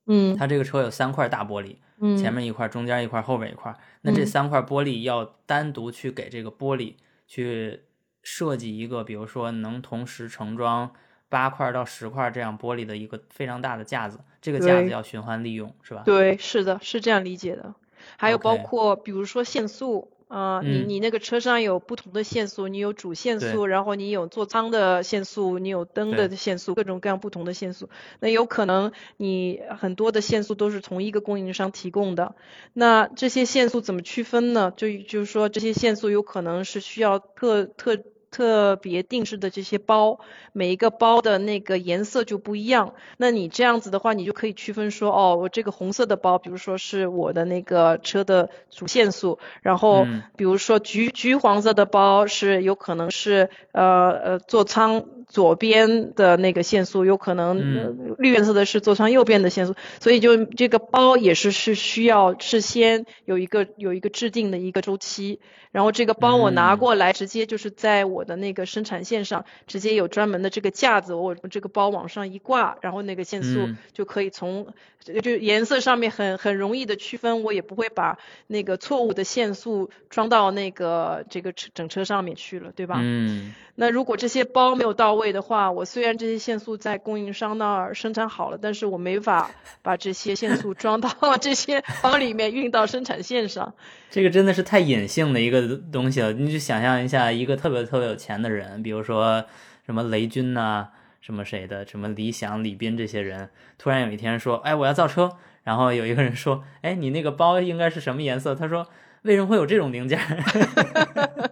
[0.07, 1.76] 嗯，它这个车有三块大玻璃。
[2.17, 3.76] 前面一块，中间一块，后边一块。
[4.03, 6.93] 那这三块玻璃要单独去给这个玻璃
[7.28, 7.82] 去
[8.24, 10.91] 设计一个，比如说能同时盛装
[11.30, 14.20] 八块到十块这样玻璃的一个非常大的架子。
[14.41, 16.03] 这个架子要循环利用，是吧？
[16.05, 17.74] 对，是的，是这样理解的。
[18.17, 20.11] 还有包括比如说限速。
[20.30, 27.90] 啊，你你那个车上有不同的限速，你有主限速，然后你有座舱的限速，你有灯的限速，各种各样不同的限速。
[28.20, 32.36] 那有可能你很多的限速都是同一个供应商提供的，
[32.74, 34.72] 那这些限速怎么区分呢？
[34.78, 37.98] 就就是说这些限速有可能是需要特特。
[38.32, 40.20] 特别定制的这些包，
[40.54, 42.94] 每一个包的那个颜色就不一样。
[43.18, 50.06] 那你这样子的话，你就可以区分说，哦，我这个红色的包，比如说是我的那个车的主线速，然后
[50.36, 59.76] 比如说橘橘黄色的包是有可能是呃呃座舱左边的那个限速，有可能绿颜色的是座舱右边的限速。
[60.02, 65.40] 所以就这个包也是是需要事先有一个有一个制定的一个周期。
[65.72, 74.74] 然后这个包我拿过来，直接就是在我的那个生产线上，直接有专门的这个架子，我这个包往上一挂，然后那个线速就可以从
[75.22, 78.18] 就颜色上面很很容易的区分，我也不会把
[78.48, 82.96] 那个错误的线速装到那个这个整车上面去了，对吧？
[83.00, 83.54] 嗯。
[83.76, 89.51] 那如果这些包没有到位的话，我虽然这些线速在供应商那儿生产好了，但是我没法
[89.84, 91.09] 把这些线速装到
[91.39, 93.74] 这些包里面运到生产线上。
[94.09, 96.34] 这个真的是太隐性的一个东西了。
[96.34, 99.45] 你就想象一下，一个特别特别有钱的人，比如说
[99.86, 100.88] 什么雷军呐，
[101.22, 108.88] 什么谁的，什么李想、李斌这些人，突然有一天说：“哎，我要造车。”然后有一个人说：“哎，你那个包应该是什么颜色？”他说
[109.22, 110.20] ：“为什么会有这种零件？”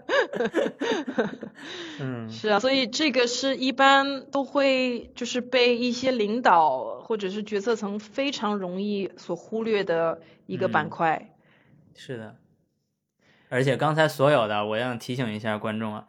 [2.00, 11.34] 嗯，是啊，所以这个是一般都会就是被一些领导或者是决策层非常容易所忽略的一个板块。
[11.96, 12.36] 是的，
[13.50, 16.08] 而且刚才所有的，我要提醒一下观众啊，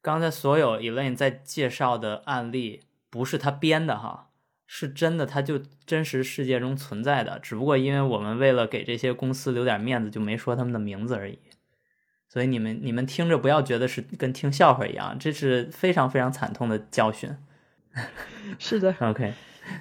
[0.00, 4.30] 刚才所有 Elaine 在介绍的案例不是他编的哈，
[4.66, 11.38] 是真的，他就真实世界中存在的，只不过因为我们为了给这些公司留点面子，就没说他们的名字而已。
[12.34, 17.30] 所以你们你们听着不要觉得是跟听笑话一样，这是非常非常惨痛的教训。
[18.58, 19.34] 是的， OK，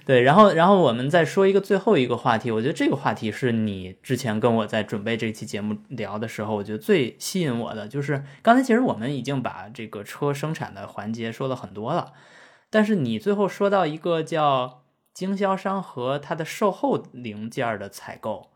[0.06, 12.14] 对，然后然后我们再说一个最后一个话题，我觉得这个话题是你之前跟我在准备这期节目聊的时候，我觉得最吸引我的就是刚才其实我们已经把这个车生产的环节说了很多了，
[12.70, 18.52] 但是你最后说到一个叫经销商和他的售后零件的采购。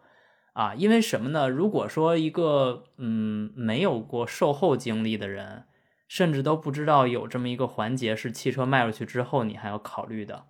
[0.58, 1.47] 啊，因为什么呢？
[1.47, 5.66] 如果说一个嗯没有过售后经历的人，
[6.08, 10.45] 甚至都不知道有这么一个环节是汽车卖出去之后你还要考虑的。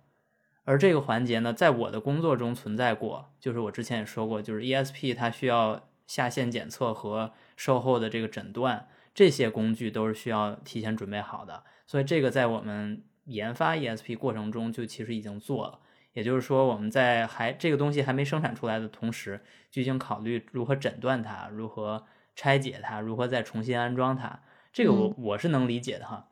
[0.64, 11.64] 而这个环节呢，在我的工作中存在过，就是我之前也说过，就是 ESP 它需要下线检测和售后的这个诊断，这些工具都是需要提前准备好的。
[11.86, 15.80] 所以这个在我们研发 ESP 过程中就其实已经做了。
[16.18, 19.40] 也就是说，我们在还这个东西还没生产出来的同时，
[19.70, 24.42] 就已经考虑如何诊断它，如何拆解它，如何再重新安装它。
[24.72, 26.30] 这个我我是能理解的哈。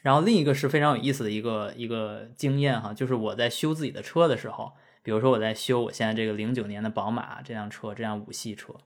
[0.00, 8.76] 然后另一个是非常有意思的一个一个经验哈，就是我在修自己的车的时候，比如说我在修我现在这个零九年的宝马这辆车，这辆五系车，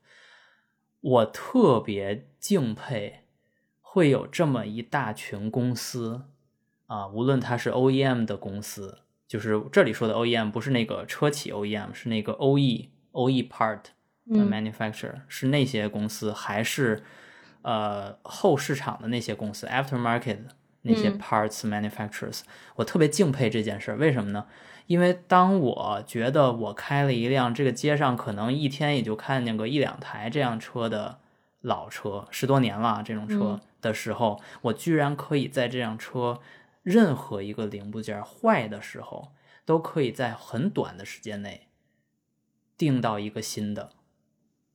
[1.01, 3.21] 我特别敬佩
[3.81, 6.23] 会有这么一大群公司
[6.87, 9.04] 啊，无论它是 OEM 的公司。
[9.27, 13.81] 就是这里说的 OEM 不是那个车企 OEM，是那个 OE OE part
[14.27, 17.03] 的 manufacturer，是那些公司，还是
[17.63, 20.39] 呃后市场的那些公司 aftermarket
[20.83, 22.43] 那些 parts manufacturers？
[22.77, 24.47] 我特别敬佩这件事儿，为什么呢？
[24.87, 31.19] 因为当我觉得我开了一辆这个街上可能一天也就看见个一两台这样车的
[31.63, 36.41] 老车，十多年了这种车的时候，我居然可以在这辆车。
[36.85, 39.33] 任何一个零部件坏的时候，
[39.65, 41.67] 都可以在很短的时间内
[42.77, 43.91] 订到一个新的，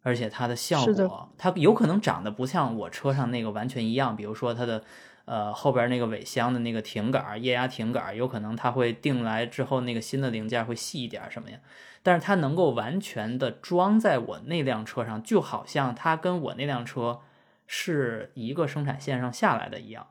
[0.01, 4.83] 而且它的效果，它有可能长得不像我车上那个完全一样，比如说它的。
[5.25, 11.59] 呃，后边那个尾箱的那个停杆、液压停杆，有可能它会定来之后，那个新的零件会细一点什么呀？
[12.01, 17.19] 但是它能够完全的装在我那辆车上，就好像它跟我那辆车
[17.67, 20.07] 是一个生产线上下来的一样。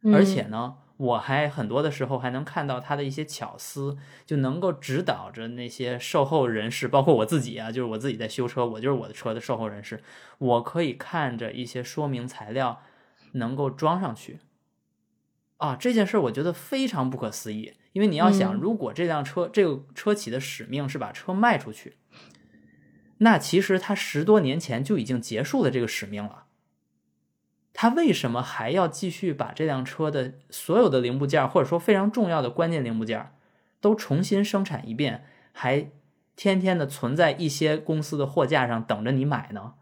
[0.00, 10.02] 嗯而且呢，我还很多的时候还能看到他的一些巧思，就能够指导着那些售后人士，包括我自己啊，就是我自己在修车，我就是我的车的售后人士，
[10.38, 12.80] 我可以看着一些说明材料
[13.32, 14.38] 能够装上去。
[15.56, 21.96] 啊，这件事我觉得非常不可思议，因为你要想，嗯如果这辆车这个车企的使命是把车卖出去，
[23.18, 26.43] 那其实他十多年前就已经结束了这个使命了。
[27.74, 33.32] 他为什么还要继续把这辆车的所有的零部件，或者说非常重要的关键零部件，
[33.80, 35.90] 都重新生产一遍，还
[36.36, 39.74] 天天的存在一些公司的货架上等着你买呢？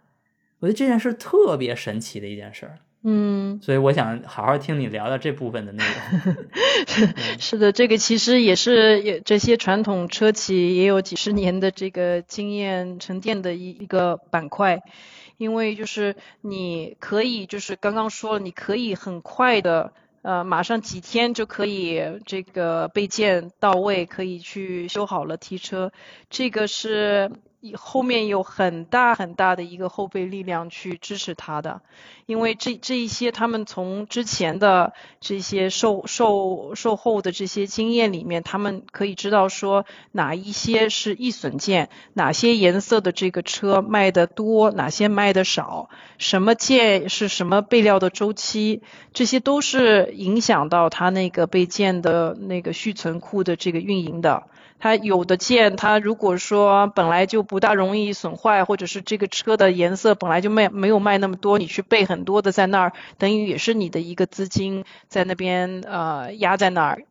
[0.61, 6.37] 我觉得这件事特别神奇的一件事儿，嗯，所以我想好好听你聊聊这部分的内容。
[7.39, 14.83] 是的，这个其实也是也这些传统车企也有几十年的这个经验沉淀的一一个板块，
[15.43, 19.93] 因为就是你可以就是刚刚说了，你可以很快的。
[20.23, 25.93] 呃，马上几天就可以这个备件到位，可以去修好了提车，
[26.31, 27.33] 这个是
[27.77, 31.81] 后面有很大很大的一个后备力量去支持他的。
[32.27, 48.83] 因为这这一些他们从之前的这些售售售后的这些经验里面，他们可以知道说哪一些是易损件，哪些颜色的这个车卖的多，哪些卖的少，什么件是什么备料的周期，
[49.13, 54.45] 这些都是影响到他那个备件的那个续存库的这个运营的。
[54.83, 67.05] 它有的件，它如果说本来就不大容易损坏，或者是这个车的颜色本来就卖没有卖那么多，你去备很多的在那儿，等于也是你的一个资金在那边呃压在那儿，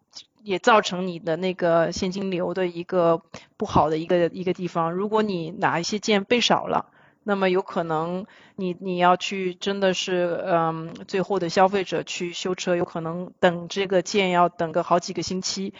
[0.43, 3.21] 也造成你的那个现金流的一个
[3.55, 4.91] 不好的一个一个地方。
[4.91, 6.87] 如果你哪一些件备少了，
[7.23, 8.25] 那么有可能
[8.57, 15.73] 你你要去真的是嗯，最后的消费者去修车，有可能等这个件要等个好几个星期。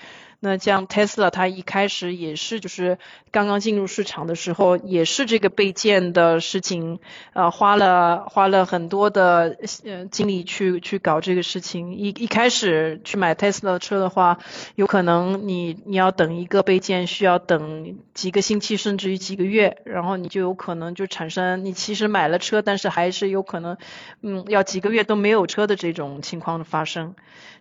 [0.44, 2.98] 那像 Tesla，它一开始也是就是
[3.30, 7.00] 刚刚进入市场的时候，也是这个备件的事情，
[7.34, 11.94] 呃，花了花了很多的呃精力去去搞这个事情。
[11.94, 14.40] 一一开始去买 Tesla 车的话，
[14.74, 23.78] 有可能你你要等一个备件需要等几个星期甚至于几个月，然后你就有可能就产生你其实买了车，但是还是有可能，
[24.24, 27.14] 嗯，要几个月都没有车的这种情况的发生。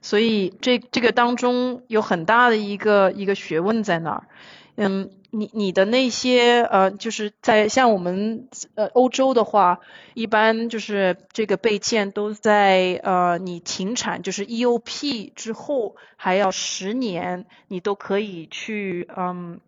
[0.03, 4.29] 所以这这个当中有很大的一一个一个学问在那儿，
[4.77, 9.81] 嗯，你你的那些呃，就是在像我们呃欧洲的话，
[10.15, 19.61] 一般就是这个备件都在呃你停产就是 EOP 之后还要十年，你都可以去嗯。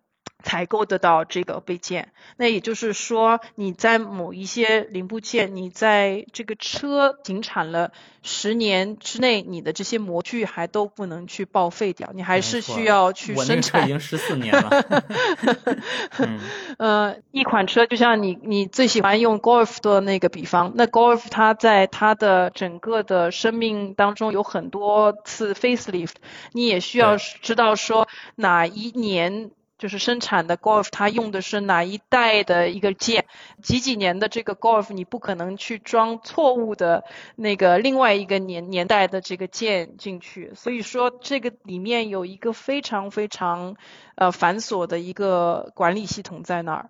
[0.43, 13.87] 采购得到这个备件，那也就是说，你在某一些零部件，你在这个车停产了十年之内，你的这些模具还都不能去报废掉，你还是需要去生产已。
[13.87, 14.71] 经十四年了。
[16.19, 16.41] 嗯
[16.79, 26.15] 呃，一款车就像你你最喜欢用 Golf 的那个比方，那 Golf 它在它的整个的生命当中有很多次 facelift，
[26.53, 29.51] 你也需要知道说哪一年。
[29.83, 33.25] 就是生产的 Golf，它用的是哪一代的一个件，
[33.65, 37.03] 几几年的这个 Golf，你不可能去装错误的
[37.35, 43.75] 那个另外一个年年代的这个件进去，所以说这个里面有一个非常非常
[44.15, 46.89] 呃繁琐的一个管理系统在那儿。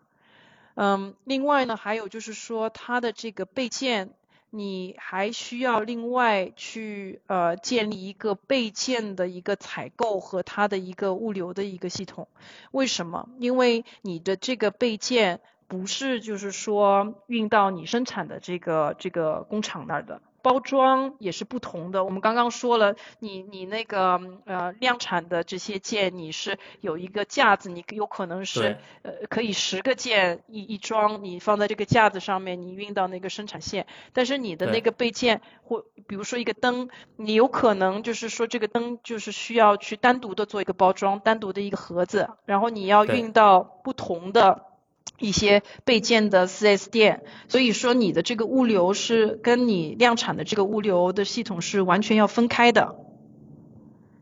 [0.75, 4.11] 嗯，另外呢，还有就是说它的这个备件，
[4.55, 12.29] 你还需要另外去呃建立一个备件的一个采购和它的一个物流的一个系统。
[12.71, 13.31] 为什么？
[13.39, 20.21] 因为你的这个备件不是就是说运到你生产的这个这个工厂那儿的。
[20.43, 22.05] 包装也是不同的。
[22.05, 33.87] 我们刚刚说了，你你那个呃量产的这些件，你是有一个架子，你有可能是呃可以十个件一一装，你放在这个架子上面，你运到那个生产线。
[34.13, 44.72] 但是你的那个备件或比如说一个灯，你有可能就是说这个灯就是需要去单独的做一个包装，单独的一个盒子，然后你要运到不同的。
[45.19, 52.97] 一些备件的 4S 店，所以说你的这个物流是跟你量产的这个物流的系统是完全要分开的。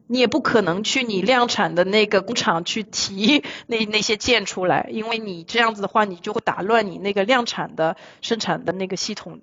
[0.06, 9.40] 你也不可能去你量产的那个工厂去提 那那些件出来，因为你这样子的话，你就会打乱你那个量产的生产的那个系统。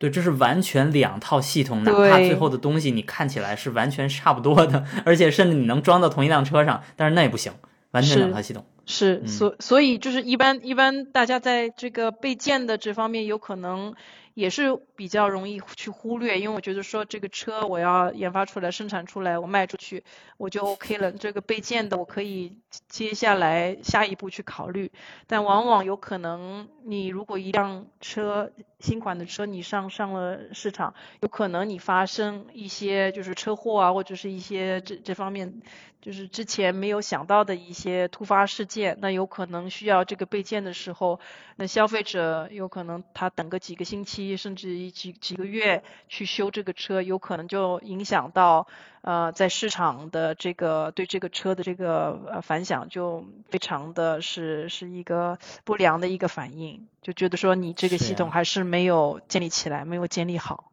[0.00, 7.52] 对，这是完全两套系统，哪怕最后的东西你看起来是完全差不多的，而且甚至你能装到同一辆车上，但是那也不行，
[7.92, 8.66] 完全两套系统。
[8.86, 13.94] 是，所所以就是一般一般大家在这个备件的这方面有可能。
[14.34, 20.04] 也是比较容易去忽略，因为我觉得说这个车我要研发出来、生产出来，我卖出去
[20.38, 21.12] 我就 OK 了。
[21.12, 22.56] 这个备件的我可以
[22.88, 24.90] 接下来下一步去考虑，
[25.26, 35.60] 但往往有可能你如果一辆车新款的车你上上了市场，有可能你发生一些就是车祸啊，或者是一些这这方面。
[36.02, 41.20] 就是之前没有想到的一些突发事件，那有可能需要这个备件的时候，
[41.54, 48.66] 那消费者有可能他等个几个星期，甚至几几个月去修这个车，有可能就影响到
[49.02, 60.71] 呃在市场的这个对这个车的这个呃反响，就非常的是是一个不良的一个反应，就觉得说你这个系统还是没有建立起来，没有建立好。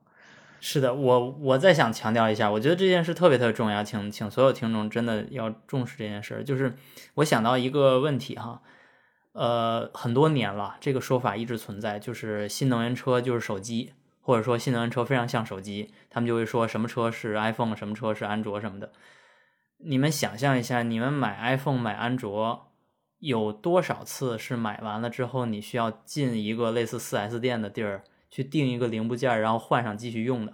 [0.62, 6.44] 是的，我我再想强调一下，我觉得这件事特别特别重要，请请所有听众真的要重视这件事。
[6.44, 6.76] 就是
[7.16, 8.62] 我想到一个问题哈，
[9.32, 18.92] 呃，很多年了，这个说法一直存在，就是新能源车就是手机，或者说新能源车非常像手机，他们就会说什么车是 iPhone，什么车是安卓什么的。
[19.78, 22.74] 你们想象一下，你们买 iPhone 买安卓，
[23.20, 28.04] 有多少次是买完了之后你需要进一个类似四 S 店的地儿？
[28.30, 30.54] 去定一个零部件，然后换上继续用的，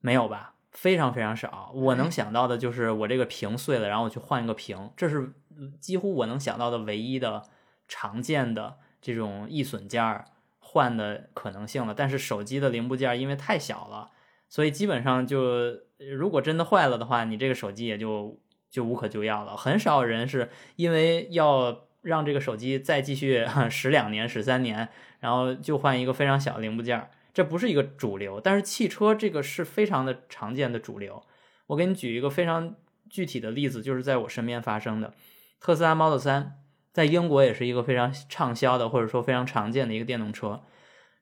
[0.00, 0.54] 没有吧？
[0.70, 1.70] 非常非常少。
[1.74, 5.32] 我能想到的就是我这个屏碎了，然后我去换一个屏，这是
[5.80, 7.42] 几乎我能想到的唯一的
[7.88, 10.24] 常见的这种易损件
[10.58, 11.92] 换的可能性了。
[11.92, 14.12] 但是手机的零部件因为太小了，
[14.48, 19.56] 所以基本上就如果真的坏了的话，你这个手机也就就无可救药了。
[19.56, 21.88] 很少人是因为要。
[22.02, 24.88] 让这个手机再继续 使两年、使三年，
[25.22, 28.40] 然后就换一个非常小的零部件，这不是一个主流。
[28.40, 31.22] 但是汽车这个是非常的常见的主流。
[31.68, 32.74] 我给你举一个非常
[33.08, 35.14] 具体的例子，就是在我身边发生的，
[35.60, 36.50] 特斯拉 Model 3
[36.92, 40.64] 在英国也是一个非常畅销的，或者说非常常见的一个电动车。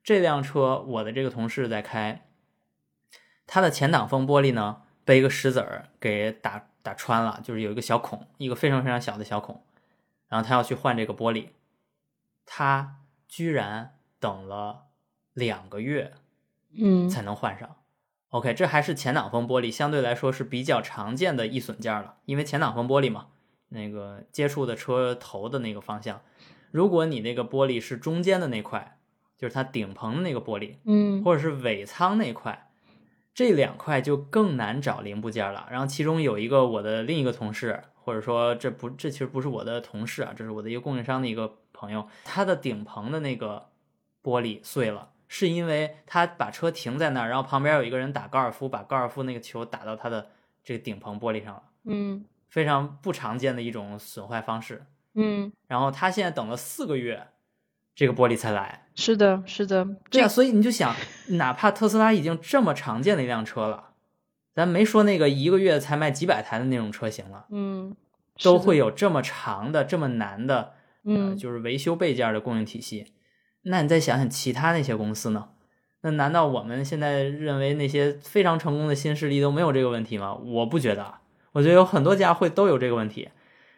[0.03, 2.26] 这辆车我的这个同事在开，
[3.46, 9.62] 它的前挡风玻璃呢被一个石子儿给打打穿了，就是有一个小孔，一个非常非常小的小孔。
[10.28, 11.48] 然后他要去换这个玻璃，
[12.46, 12.99] 他
[13.31, 14.87] 居然等了
[15.35, 16.12] 两个月，
[16.76, 17.76] 嗯，才能换上。
[18.31, 22.16] OK，这还是前挡风玻璃，相对来说是比较常见的易损件了。
[22.24, 23.28] 因为前挡风玻璃嘛，
[23.68, 26.20] 那个接触的车头的那个方向，
[26.72, 28.99] 如果你那个玻璃是中间的那块，
[29.39, 32.68] 就是它顶棚的那个玻璃，嗯，或者是尾舱那块，
[33.33, 35.68] 这两块就更难找零部件了。
[35.70, 37.85] 然后其中有一个我的另一个同事。
[38.03, 43.68] 或者说，这不，这其实不是我的同事啊，这是我的一个供应商的一个朋友，他的顶棚的那个
[44.22, 50.30] 玻璃碎了，是因为他把车停在那儿，然后旁边有一个人打高尔夫，把高尔夫那个球打到他的
[50.64, 57.28] 这个顶棚玻璃上了，嗯，非常不常见的一种损坏方式，嗯，然后他现在等了四个月，
[57.94, 60.94] 这个玻璃才来，是的，是的，对啊，所以你就想，
[61.28, 63.89] 哪怕特斯拉已经这么常见的一辆车了。
[64.55, 67.96] 咱没说那个一个月才卖几百台的那种车型了，嗯，
[68.42, 70.72] 都会有这么长的、这么难的，
[71.05, 73.12] 嗯，就是维修备件的供应体系。
[73.62, 75.51] 那你再想想其他那些公司呢？
[76.03, 80.34] 那难道我们现在认为那些非常成功的新势力都没有这个问题吗？
[80.34, 81.16] 我不觉得，
[81.53, 83.28] 我觉得有很多家会都有这个问题。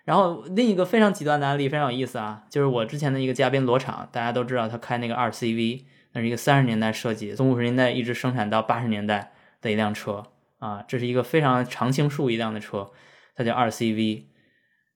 [0.05, 10.25] 然后另一个非常极端的案例非常有意思啊，就是我之前的一个嘉宾罗厂，大家都知道他开那个二 CV，那是一个三十年代设计，从五十年代一直生产到八十年代的一辆车。
[10.63, 12.93] 啊，这是一个非常常青树一辆的车，
[13.35, 14.27] 它叫二 CV。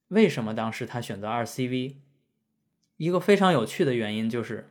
[0.07, 1.97] 为什么当时他选择二 CV？
[2.95, 4.69] 一个非常有趣的原因就是，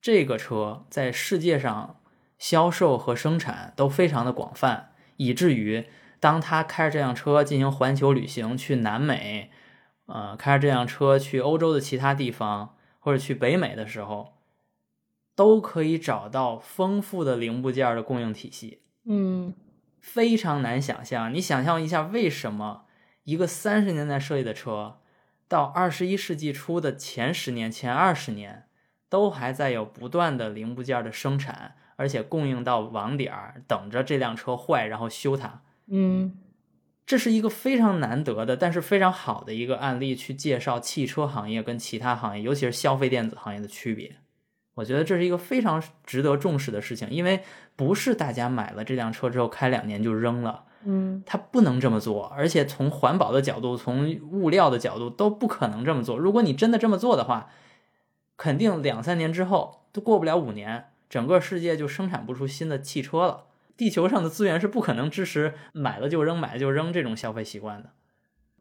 [0.00, 2.00] 这个车在世界上
[2.38, 5.86] 销售和生产都非常的广泛，以至于
[6.20, 9.50] 当他开着这辆车进行环球旅行，去南美，
[10.06, 14.34] 呃，开着这辆车去欧洲的其他地方，或者去北美的时候，
[15.34, 18.82] 都可以找到丰富的零部件的供应体系。
[19.04, 19.52] 嗯。
[20.02, 22.86] 非常难想象，你想象一下，为什么
[23.22, 24.98] 一个三十年代设计的车，
[25.46, 28.64] 到二十一世纪初的前十年、前二十年，
[29.08, 35.62] 都还在有不断的零部件的生产，而且供应到网点儿，等着这辆车坏然后修它。
[35.86, 36.36] 嗯，
[37.06, 44.16] 这是一个非常难得的，但是非常好的一个案例，去介绍汽车行业跟其他行业，尤其是消费电子行业的区别。
[44.74, 47.42] 我觉得这是一个非常值得重视的事情，因为
[47.76, 56.18] 不是大家买了这辆车之后开两年就扔了，嗯它不能这么做，而且从环保的角度，从物料的角度都不可能这么做。
[56.18, 57.50] 如果你真的这么做的话，
[58.36, 63.44] 肯定两三年之后都过不了五年，整个世界就生产不出新的汽车了。
[63.76, 67.90] 地球上的资源是不可能支持买了就扔、买了就扔这种消费习惯的。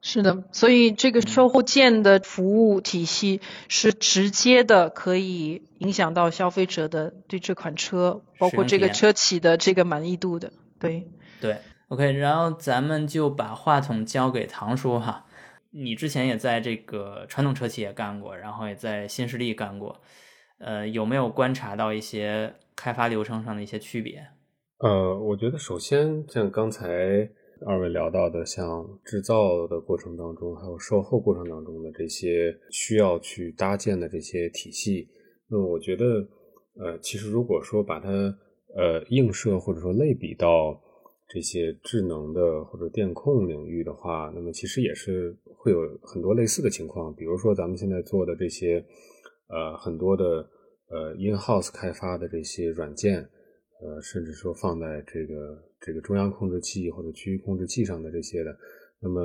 [0.03, 10.53] 是的，所以这个售后件的服务体系是直接的，可以影响到消费者的对这款车，包括这个车企的这个满意度的。
[10.79, 11.07] 对
[11.39, 11.57] 对
[11.89, 15.27] ，OK，然后咱们就把话筒交给唐叔哈。
[15.69, 20.01] 你之前也在这个传统车企也干过，然后也在新势力干过，
[20.57, 24.25] 呃，有没有观察到一些开发流程上的一些区别？
[24.79, 27.29] 呃，我觉得首先像刚才。
[27.65, 35.07] 二位聊到的，像制造的过程当中，还有售后过程当中的这些需要去搭建的这些体系，
[35.47, 36.05] 那么我觉得，
[36.79, 38.09] 呃，其实如果说把它
[38.75, 40.81] 呃映射或者说类比到
[41.29, 48.83] 这些智能的或者电控领域的话，那么其实也是会有很多类似的情况，比如说咱们现在做的这些
[49.47, 50.49] 呃很多的
[50.89, 53.29] 呃 in house 开发的这些软件。
[53.83, 58.55] 呃，甚至说放在这个这个中央控制器或者区域控制器上的这些的，
[59.01, 59.19] 那么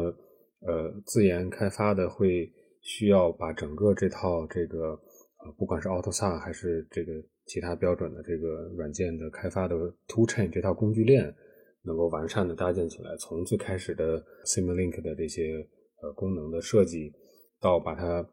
[0.66, 2.50] 呃，自研开发的会
[2.80, 4.98] 需要把整个这套这个
[5.44, 7.12] 呃，不管是 AutoSAR 还是这个
[7.44, 9.76] 其他标准的这个软件的开发的
[10.08, 11.32] Toolchain 这套工具链，
[11.84, 15.68] 能够完善的搭建起来，从最开始的 Simulink 的这些
[16.02, 17.12] 呃功能的设计，
[17.60, 18.26] 到把它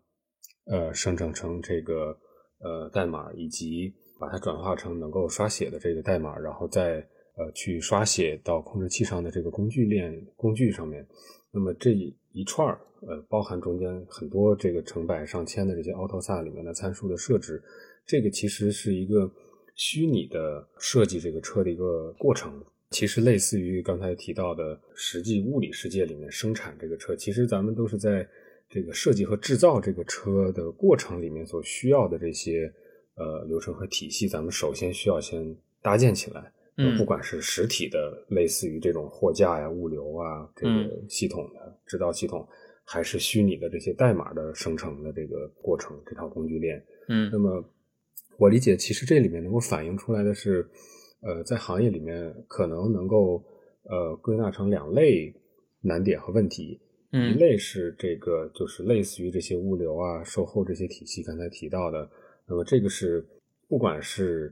[0.66, 2.18] 呃生成成这个
[2.60, 3.94] 呃代码以及。
[4.20, 7.06] 把它转化成能够刷写的这个代码，然后再
[7.36, 11.06] 呃去刷写到控制器上的这个工具链工具上面。
[11.52, 11.92] 那么这
[12.32, 17.62] 一串儿呃，包含中间很多这个成百上千的这些 AutoSAR 里面的参数的设置，
[18.06, 19.32] 这个其实是一个
[19.76, 22.64] 虚拟的设计这个车的一个过程。
[22.92, 28.28] 其实类似于刚才提到的实际物理世界里面生产这个车，其实咱们都是在
[28.70, 32.72] 这个设计和制造这个车的过程里面所需要的这些。
[33.16, 36.52] 呃，流程和体系，咱们首先需要先搭建起来。
[36.78, 42.48] 嗯，不管是实体的，类似于这种货架呀、物流啊这个系统的制造系统，
[42.84, 46.84] 还是虚拟的这些代码的生成的这个过程，这套工具链。
[47.10, 47.64] 嗯，那么
[48.38, 50.68] 我理解，其实这里面能够反映出来的是，
[51.22, 53.44] 呃，在行业里面可能能够
[53.84, 55.34] 呃归纳成两类
[55.82, 56.80] 难点和问题。
[57.12, 62.10] 嗯，一类是这个就是类似于这些物流啊、售后这些体系，刚才提到的。
[62.48, 63.24] 那么这个是，
[63.70, 64.52] 不管是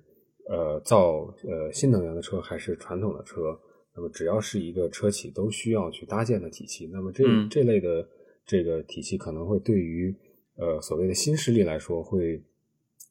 [0.50, 3.58] 呃造呃新能源的车还是传统的车，
[3.96, 6.90] 那么只要是一个车企都需要去搭建的体系。
[6.92, 8.08] 那么这这类的
[8.46, 10.16] 这个体系可能会对于
[10.58, 12.44] 呃所谓的新势力来说会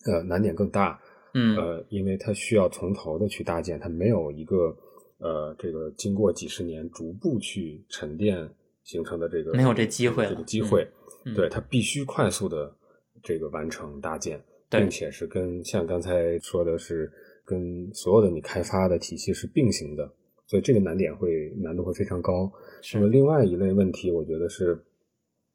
[0.06, 1.00] 呃难点更大。
[1.32, 4.76] 嗯，呃，因为它需要从头的去搭建，它没有一个
[5.18, 8.52] 呃这个经过几十年逐步去沉淀
[8.82, 10.84] 形成的这个没有这机会这个机会，
[11.36, 12.76] 对它必须快速的
[13.22, 14.42] 这个完成搭建。
[14.70, 17.10] 并且是跟像刚才说的是
[17.44, 20.08] 跟所有的你开发的体系是并行的，
[20.46, 22.50] 所以这个难点会难度会非常高。
[22.94, 24.80] 那么另外一类问题，我觉得是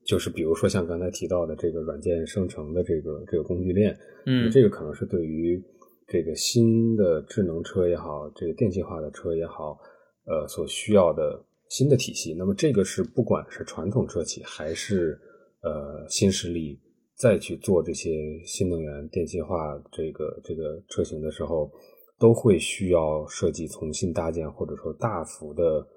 [0.06, 5.64] 就是比如说像刚才提到的这个软件生成的这个这个工具链，嗯，这个可能是对于
[6.08, 9.80] 这个新的智能车也好，这个电气化的车也好，
[10.26, 12.36] 呃，所需要的新的体系。
[12.38, 15.18] 那么这个是不管是传统车企还是
[15.62, 16.78] 呃新势力。
[17.18, 18.12] 再去做这些
[18.44, 21.72] 新能源电气化这个这个车型的时候，
[22.20, 25.88] 都会需要设计重新搭建，或者说大幅的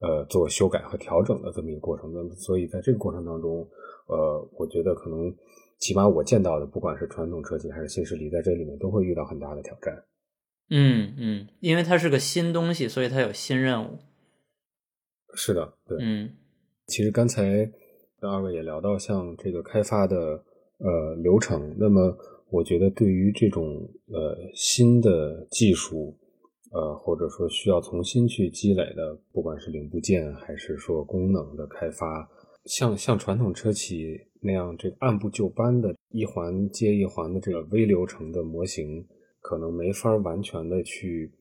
[0.00, 2.12] 呃做修改和调整的这么一个过程。
[2.12, 3.68] 那么，所以在这个过程当中，
[4.06, 5.34] 呃，我觉得可能
[5.78, 10.04] 起码我见到的，不管是传统车企还是新势力，在这里面都会遇到很大的挑战。
[10.70, 13.98] 嗯嗯，因为它是个新东西，所以它有新任务。
[15.34, 15.98] 是的，对。
[16.00, 16.30] 嗯，
[16.86, 17.68] 其实刚才
[18.20, 20.44] 跟二位也聊到，像这个开发的。
[20.78, 21.74] 呃，流程。
[21.76, 22.16] 那么，
[22.50, 26.16] 我觉得对于这种呃新的技术，
[26.70, 32.30] 呃，或者说需要重新去积累的，不管是零部件还是说功能的开发，
[32.64, 39.04] 像像传统车企那样，这个按部就班的一环接一环的这个微流程的模型，
[39.40, 41.32] 可能没法完全的去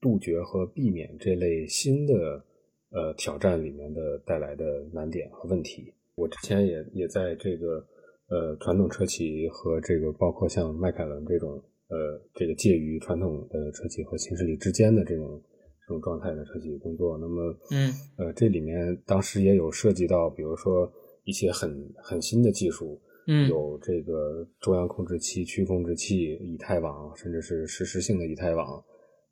[0.00, 2.44] 杜绝和避免这类新的
[2.90, 5.92] 呃挑战里面的带来的难点和问题。
[6.14, 7.84] 我之前也也在这个。
[8.28, 15.42] 呃，传统车企和这个包括像迈凯伦这种，呃，这个介于传统的车企和新势力之间的这种
[15.86, 20.90] 这种状态的车企工作，那么，嗯，呃，这里面当时也有涉及到，比如说
[21.24, 21.70] 一些很
[22.02, 28.82] 很新的技术，嗯，有这个中央控制器、区控制器、以太网，甚至是实时性的以太网，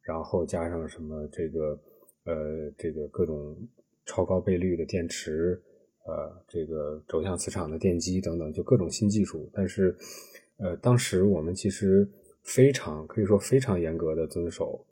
[0.03, 1.81] 然后加上什么这个
[2.27, 3.57] 呃，这个各种
[4.05, 5.61] 超高倍率的电池，
[6.07, 9.49] 呃，这个轴向磁场的电机等等，就各种新技术。
[9.53, 9.97] 但是，
[10.59, 12.09] 呃，当时我们其实
[12.43, 14.85] 非常可以说非常严格的遵守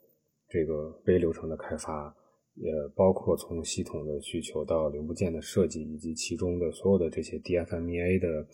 [0.47, 2.15] 这个微流程的开发，
[2.55, 8.47] 也包括从系统的需求到零部件的设计，以及其中的所有的这些 DFMEA 的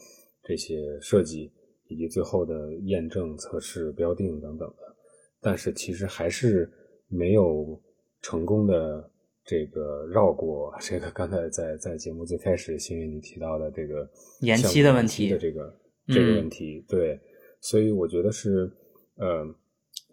[0.43, 1.51] 这些设计，
[1.87, 4.95] 以及最后的验证、测试、标定等等的。
[5.41, 6.71] 但是其实还是
[7.07, 7.81] 没有。
[8.19, 9.09] 成功的
[9.47, 14.07] 这个绕过 这个刚才在在节目最开始，幸运你提到的这个
[14.41, 15.73] 延期的问题的这个
[16.07, 17.17] 这个问题，对，
[17.61, 18.69] 所以我觉得是
[19.15, 19.47] 呃，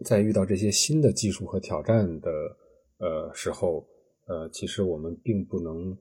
[0.05, 2.31] 在遇到这些新的技术和挑战的
[2.99, 3.85] 呃时候，
[4.27, 5.91] 呃，其实我们并不能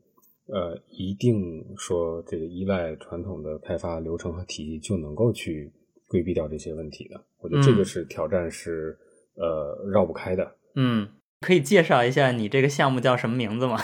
[0.47, 5.73] 呃一定说这个依赖传统的开发流程和体系就能够去
[6.07, 7.21] 规避掉这些问题的。
[7.41, 8.97] 我觉得这个是挑战，是
[9.35, 10.57] 呃绕不开的。
[10.77, 11.09] 嗯。
[11.45, 13.79] 可以介绍一下你这个项目叫什么名字吗？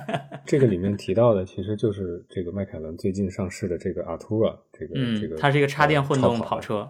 [0.44, 6.86] 这个里面提到的其实就是这个迈凯伦最近上市的这个 Artura，这个这个它是一个插电混动跑车。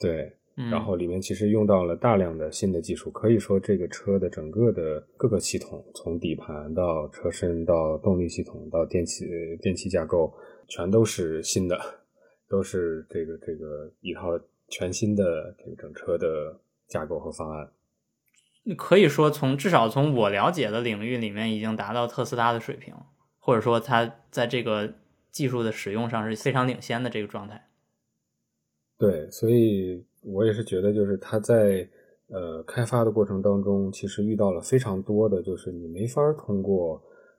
[0.00, 9.26] 对，然后里面其实用到了大量的新的技术，可以说这个车的整个的各个系统，从底盘到车身到动力系统到电气
[9.62, 10.34] 电气架构，
[10.66, 11.78] 全都是新的，
[12.50, 14.36] 都是这个这个一套
[14.68, 16.58] 全新的这个整车的
[16.88, 17.70] 架构和方案。
[18.78, 22.94] 可以说，从至少从我了解的领域里面，已经达到特斯拉的水平，
[23.38, 24.94] 或者说它在这个
[25.30, 27.68] 技术的使用上是非常领先的这个状态。
[28.96, 31.86] 对，所以我也是觉得，就是它在
[32.28, 36.94] 呃开发的过程当中，其实遇到了非常多的，就是你没法通过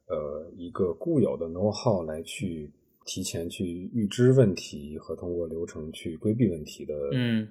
[0.07, 2.71] 呃一个固有的 know how 来去
[3.03, 7.47] 提前去预知问题和通过流程去规避问题的，嗯，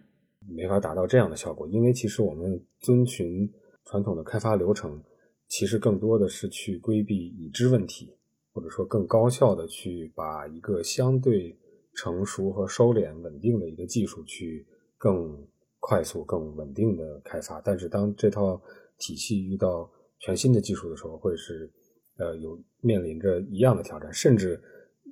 [0.49, 3.53] 没法达到这样的效果，因为其实我们遵循。
[3.85, 5.03] 传统的开发流程，
[5.49, 8.17] 其实更多的是去规避已知问题，
[8.53, 11.57] 或者说更高效的去把一个相对
[11.95, 14.67] 成熟和收敛、稳定的一个技术去
[14.97, 15.47] 更
[15.81, 17.61] 快速、更稳定的开发。
[17.61, 18.61] 但是当这套
[18.99, 21.71] 体系遇到全新的技术的时候，会是
[22.17, 24.61] 呃有面临着一样的挑战，甚至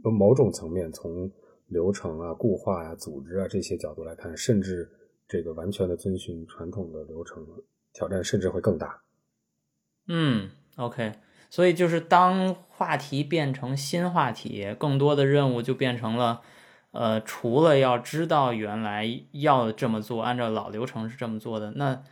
[0.03, 1.31] 某种层面从
[1.69, 4.91] 流程啊、固化啊、组织啊这些角度来看，甚至
[5.29, 7.47] 这个完全的遵循传统的流程。
[7.93, 9.03] 挑战甚至会更大。
[10.09, 11.13] 嗯，OK，
[11.51, 16.43] 所以就是当话题变成新话题，更多的任务就变成了，
[16.91, 22.03] 呃，除了要知道原来要这么做，按照老流程是这么做的，那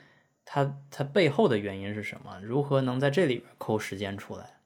[0.44, 2.40] 它它背后的原因是什么？
[2.42, 4.60] 如何能在这里边抠时间出来？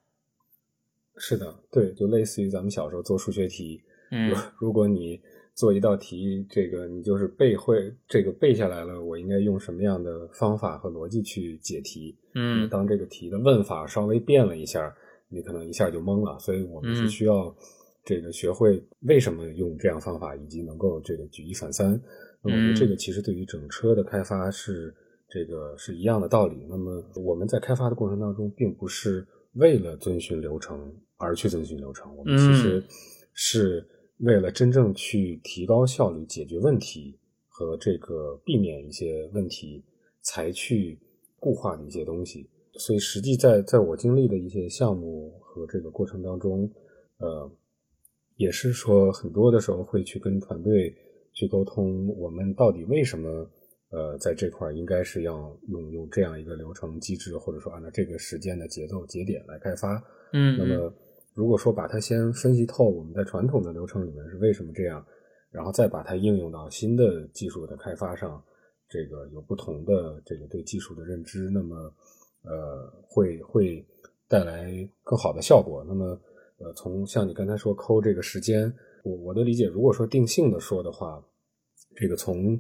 [1.17, 5.23] 是的，对，就类似于咱们小时候做数学题，嗯，如果你。
[5.55, 12.17] 做一道题，这个你就是背会这个背下来了，我应该用什么样的方法和逻辑去解题？
[12.35, 14.93] 嗯，当这个题的问法稍微变了一下，
[15.29, 16.37] 你可能一下就懵了。
[16.41, 17.55] 所以我们是需要
[18.05, 21.89] 这个学会为什么用这样方法，以及能够这个举一反三。
[22.43, 24.93] 那么我觉得这个其实对于整车的开发是
[25.29, 26.67] 这个是一样的道理。
[26.69, 32.83] 那么我们在开发的过程当中，并不是为了遵循流程而去遵循流程，我们其实
[33.35, 33.87] 是。
[34.19, 39.85] 为了真正去提高效率、解决问题和这个避免一些问题，
[40.23, 40.99] 才去
[41.41, 42.49] 固化的一些东西。
[42.75, 46.71] 所以，实际在在我经历的一些项目和这个过程当中，
[47.19, 47.51] 呃，
[48.37, 50.95] 也是说很多的时候会去跟团队
[51.33, 53.51] 去沟通，我们到底为什么
[53.91, 60.03] 呃在这块应该是要用用这样一个流程机制，或者说按照这个时间的节奏节点来开发。
[60.33, 60.95] 嗯，那么。
[61.35, 65.05] 如果说把它先分析透，我们在传统的流程里面是为什么这样，
[65.51, 68.41] 然后再把它应用到新的技术的开发上，
[68.89, 71.93] 这个有不同的这个对技术的认知，那么
[72.45, 73.85] 呃会会
[74.29, 75.85] 带来更好的效果。
[75.89, 76.17] 那么
[76.59, 78.73] 呃从像你刚才说抠这个时间，
[79.03, 81.21] 我我的理解，如果说定性的说的话，
[81.97, 82.57] 这个从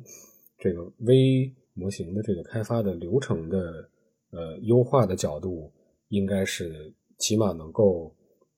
[0.59, 3.89] 这个微模型的这个开发的流程的
[4.33, 5.73] 呃优化的角度，
[6.09, 8.13] 应该是起码能够。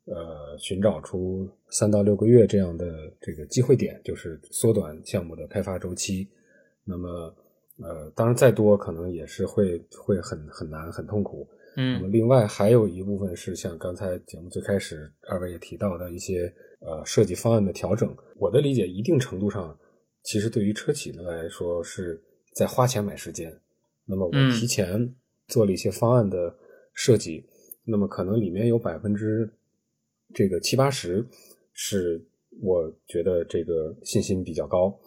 [0.07, 6.29] 呃，寻找出三到六个月这样的这个机会点，就是缩短项目的开发周期。
[6.85, 7.35] 那么，
[7.79, 11.45] 呃，当然再多可能也是会会很很难很痛苦。
[11.77, 11.95] 嗯。
[11.95, 18.17] 那么，另外还有一部分是像刚才节目最开始二位也提到的一些呃设计方案的调整。
[18.37, 19.77] 我的理解，一定程度上，
[20.23, 22.23] 其实对于车企来说是
[22.55, 23.53] 在花钱买时间。
[24.05, 25.13] 那么，我提前
[25.49, 26.57] 做了一些方案的
[26.95, 27.45] 设计，
[27.85, 29.53] 那么可能里面有百分之。
[30.35, 31.25] 这个七八十
[31.73, 32.23] 是
[32.63, 34.99] 我觉得这个信心比较高，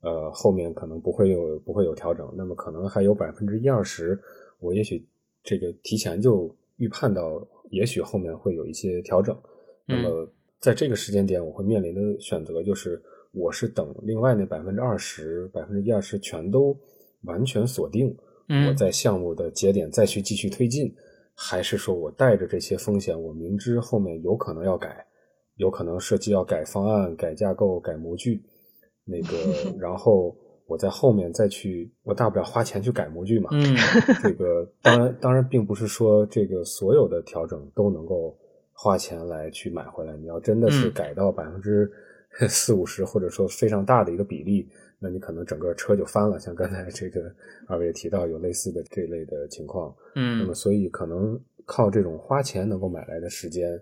[0.00, 4.18] 呃，后面可能不会有不会有调整，那么可能还有百分之一二十，
[4.60, 5.04] 我也许
[5.42, 9.36] 这个提前就预判到，也许后面会有一些调整。
[9.84, 10.28] 那么
[10.60, 13.02] 在这个时间点，我会面临的选择就是，
[13.32, 16.76] 我是等另外那百分之二十、百分之一二十全都
[17.22, 18.16] 完全锁定，
[18.68, 20.94] 我在项目的节点再去继续推进，
[21.34, 25.06] 还是说我带着这些风险，我明知后面有可能要改，
[25.56, 28.42] 有可能设计要改方案、改架构、改模具，
[29.04, 29.36] 那个，
[29.80, 30.36] 然后。
[30.68, 33.50] 我在后面再去，我大不了花钱去改模具嘛。
[33.52, 33.76] 嗯，
[34.22, 38.34] 这个当然当然并不是说这个所有的调整都能够
[38.72, 40.16] 花钱来去买回来。
[40.16, 41.90] 你要真的是改到百分之
[42.48, 44.66] 四五十，或者说非常大的一个比例，
[45.02, 46.38] 那你可能整个车就翻了。
[46.38, 47.34] 像刚才这个
[47.66, 49.92] 二位提到有类似的这类的情况。
[50.14, 53.78] 嗯，那么所以可能靠这种花钱能够买来的时间，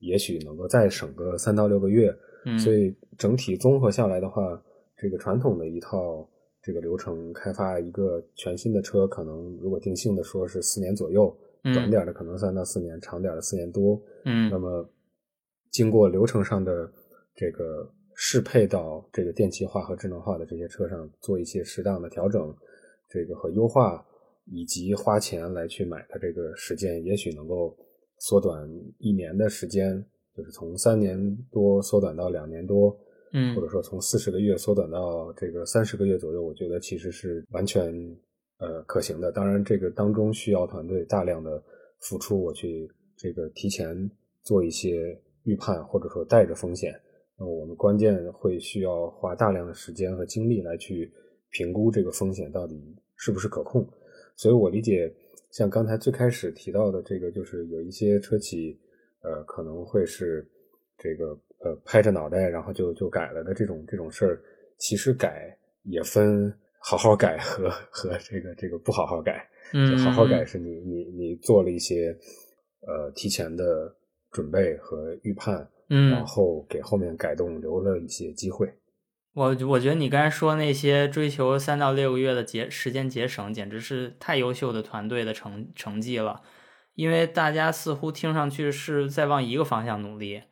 [0.00, 2.14] 也许能够再省个三到六个月。
[2.44, 4.60] 嗯，所以整体综合下来的话，
[4.96, 6.28] 这个传统的一套。
[6.66, 11.30] 这个流程开发一个全新的车，可能如果定性的说是四年左右，
[11.62, 14.00] 短点的可能三到四年，长点的四年多。
[14.24, 14.88] 嗯，那么
[15.70, 16.90] 经过流程上的
[17.34, 22.54] 这个适配到这个电气化和智能化的这些车上做一些适当的调整，
[23.08, 24.04] 这个和优化，
[24.46, 27.76] 以及花钱来去买它这个时间，也许能够
[28.18, 30.04] 缩短一年的时间，
[30.36, 32.96] 就是从三年多缩短到两年多。
[33.36, 37.92] 嗯，或者说从四十个月缩短到这个三十个月左右，我觉得其实是完全
[38.58, 39.32] 呃可行的。
[39.32, 41.60] 当然，这个当中需要团队大量的
[41.98, 44.08] 付出，我去这个提前
[44.44, 46.94] 做一些预判，或者说带着风险。
[47.44, 51.12] 那我们关键会需要花大量的时间和精力来去
[51.50, 53.86] 评估这个风险到底是不是可控。
[54.36, 55.12] 所以我理解，
[55.50, 58.78] 像刚才最开始提到的这个，就是有一些车企
[59.22, 60.48] 呃可能会是
[60.96, 61.38] 这个。
[61.64, 64.42] 呃，拍着脑袋然后就就改了的这种这种事儿，
[64.76, 69.48] 其实改也分好好改和和这个这个不好好改。
[69.72, 72.14] 嗯，好好改是你你你做了一些
[72.86, 73.96] 呃提前的
[74.30, 78.74] 准备和预判，嗯，然后给后面改动留了一些机会。
[79.34, 86.42] 我我觉得你刚才说那些追求三到六个月的节时间节省，简直是太优秀的团队的成成绩了，
[86.94, 90.42] 因为大家似乎听上去是在往一个方向努力。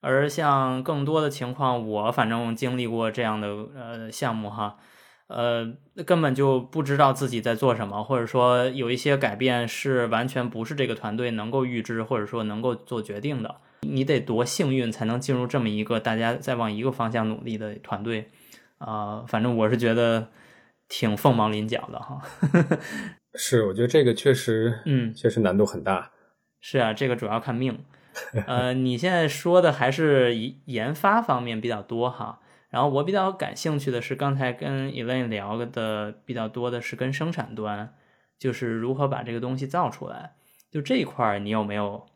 [0.00, 4.76] 而像更多的情况，我反正经历过这样的呃项目哈，
[5.28, 5.72] 呃
[6.04, 13.54] 根本就不知道自己在做什么，或者说有一些改变是完全不是这个团队能够预知或者说能够做决定的。
[13.84, 18.30] 你得多幸运才能进入这么一个大家在往一个方向努力的团队
[18.78, 19.24] 啊！
[19.26, 20.28] 反正我是觉得
[20.88, 22.20] 挺凤毛麟角的哈。
[23.34, 26.10] 是，我觉得这个确实，嗯，确实难度很大。
[26.60, 27.84] 是啊，这个主要看命。
[28.46, 32.38] 呃，你现在说的还是研发方面比较多哈，
[32.70, 37.92] 然后我比较感兴趣的是刚才跟 Elaine 聊的比较多的是跟生产端，
[38.38, 40.34] 就是如何把这个东西造出来，
[40.70, 42.06] 就这一块你有没有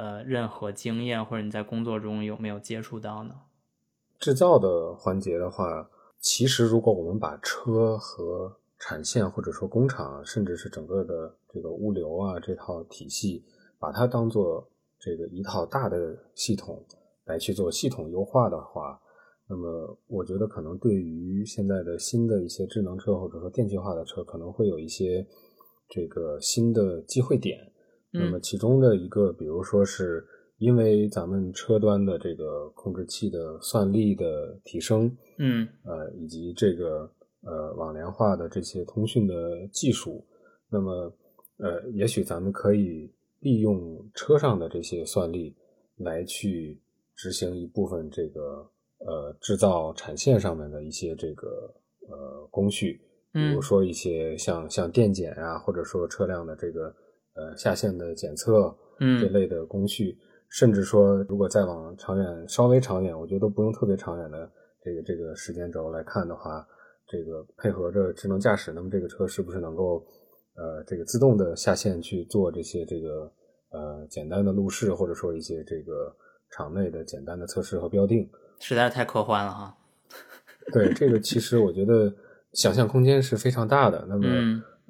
[0.00, 3.34] 呃任何经验，或者你在工作中有没有接触到呢？
[4.18, 13.44] 制造的环节的话，其实如果我们把车和产线或者说工厂，甚至是整个的这个物流啊这套体系，
[13.78, 14.66] 把它当做
[14.98, 16.82] 这个一套大的系统
[17.26, 18.98] 来去做系统优化的话，
[19.46, 25.26] 那么我觉得可能对于现在的新的一些智能车或者说电气化的车，可能会有一些
[25.88, 27.69] 这个新的机会点。
[28.10, 30.26] 那么其中的一个，比如说是
[30.58, 37.10] 因为咱们车端的这个控制器的算力的提升，嗯，呃，以及这个
[37.42, 40.24] 呃网联化的这些通讯的技术，
[40.68, 41.12] 那么
[41.58, 43.12] 呃，也许咱们可以。
[43.42, 45.56] 利用车上的这些算力
[45.96, 46.78] 来去
[47.16, 51.74] 执行一部分这个呃制造产线上面的一些这个
[52.06, 53.00] 呃工序，
[53.32, 56.94] 比如说一些像像电检啊，或者说车辆的这个
[57.40, 60.18] 呃下线的检测这类的工序，
[60.50, 64.50] 甚至说如果再往长远稍微长远，我觉得都不用特别长远的
[64.84, 66.66] 这个这个时间轴来看的话，
[67.08, 70.04] 这个配合着智能驾驶，那么这个车是不是能够？
[70.56, 73.32] 呃，这个自动的下线去做这些这个
[73.70, 76.14] 呃简单的路试，或者说一些这个
[76.50, 78.28] 场内的简单的测试和标定，
[78.58, 79.74] 实在是太科幻了哈。
[80.70, 82.12] 对，这个其实我觉得
[82.52, 84.04] 想象空间是非常大的。
[84.06, 84.26] 那么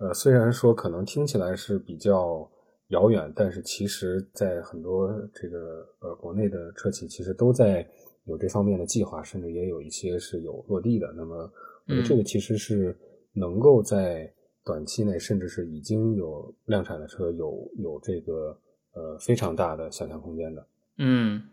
[0.01, 2.51] 呃，虽然说可能听起来是比较
[2.89, 7.89] 遥远，但是其实在很多这个呃国内的车企其实都在
[8.25, 11.13] 有这方面的计划，甚至也有一些是有落地的。
[11.17, 11.49] 那么
[11.87, 12.99] 我觉得这个其实是
[13.35, 14.33] 能够在。
[14.63, 18.57] 短期内，甚至是已经有量产的车，有有这个
[18.93, 20.67] 呃非常大的想象空间的。
[20.99, 21.45] 嗯，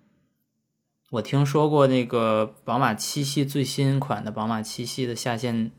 [1.12, 5.72] 我听说过那个宝马七系最新款的宝马七系的下线你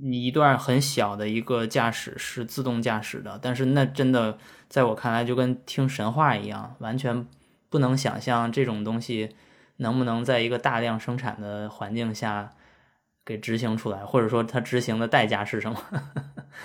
[0.00, 4.38] 一段很小的一个驾驶是自动驾驶的，但是那真的
[4.68, 7.26] 在我看来就跟听神话一样，完全
[7.68, 9.30] 不能想象这种东西
[9.78, 12.52] 能不能在一个大量生产的环境下
[13.24, 15.82] 给执行出来，或者说它执行的代价是什么？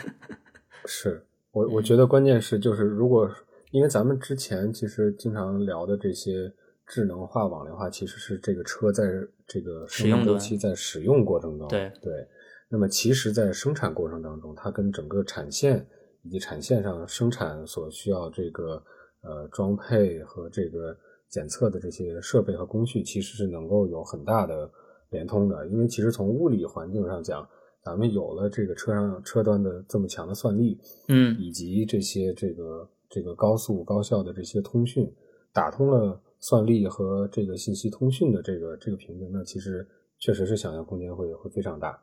[0.85, 3.29] 是我我觉得关键是就是如果
[3.71, 6.53] 因为咱们之前其实经常聊的这些
[6.85, 9.03] 智能化、网联化，其实是这个车在
[9.47, 12.27] 这个使用周期在使用过程中，对对。
[12.75, 15.87] 那么其实，在生产过程当中，它跟整个产线
[16.23, 18.83] 以及产线上生产所需要这个
[19.21, 20.93] 呃装配和这个
[21.29, 24.69] 检测的这些设备和工序，其实是能够有很大的
[25.09, 25.65] 连通的。
[25.69, 27.47] 因为其实从物理环境上讲，
[27.81, 35.09] 咱们有了这个车上车端的这么强的算力，嗯，以及这些这个这个高速高效的这些通讯，
[35.53, 39.87] 打通了算力和这个信息通讯的这个这个瓶颈，那其实
[40.19, 41.97] 确实是想象空间会会非常大。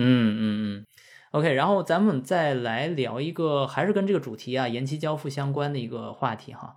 [0.00, 0.42] 嗯嗯
[0.78, 0.86] 嗯
[1.32, 6.76] ，OK，然后咱们再来聊一个还是跟这个主题啊延期交付相关的一个话题哈。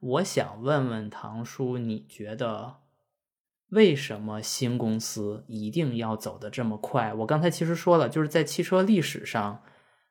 [0.00, 2.76] 我想问问唐叔，你觉得
[3.70, 7.12] 为什么新公司一定要走得这么快？
[7.14, 9.62] 我刚才其实说了，就是在汽车历史上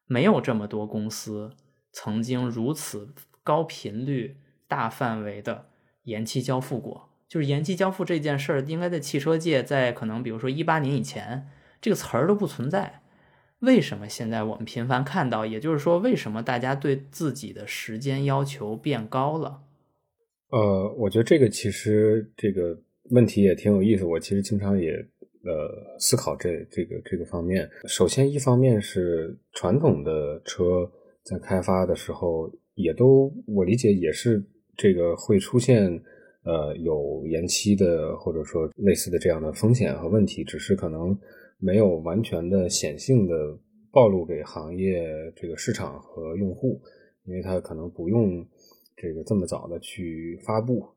[0.06, 1.56] 没有这么多公司
[1.94, 4.38] 曾经如此高频率、
[4.68, 5.70] 大范围的
[6.04, 7.10] 延期交付过。
[7.30, 11.50] 就是延期交付这件事儿，应该在汽车界，在可能比如说一八年以前。
[11.82, 13.02] 这个词儿都不存在，
[13.60, 15.46] 为什么现在我们频繁看到？
[15.46, 19.62] 也就是说，为什么大家对自己的时间要求变高了？
[20.50, 22.78] 呃，我觉得这个其实这个
[23.12, 24.04] 问题也挺有意思。
[24.04, 24.92] 我其实经常也
[25.46, 27.70] 呃思考这这个这个方面。
[27.86, 30.90] 首先，一方面是传统的车
[31.24, 34.44] 在开发的时候，也都我理解也是
[34.76, 35.90] 这个会出现
[36.44, 41.18] 呃有延期的，或者说类似的这样的风险和问题，只是可能。
[41.62, 43.34] 没有完全的显性的
[43.92, 45.04] 暴露给行业
[45.36, 46.82] 这个市场和用户，
[47.26, 48.48] 因为它可能不用
[48.96, 50.88] 这个这么早的去发布。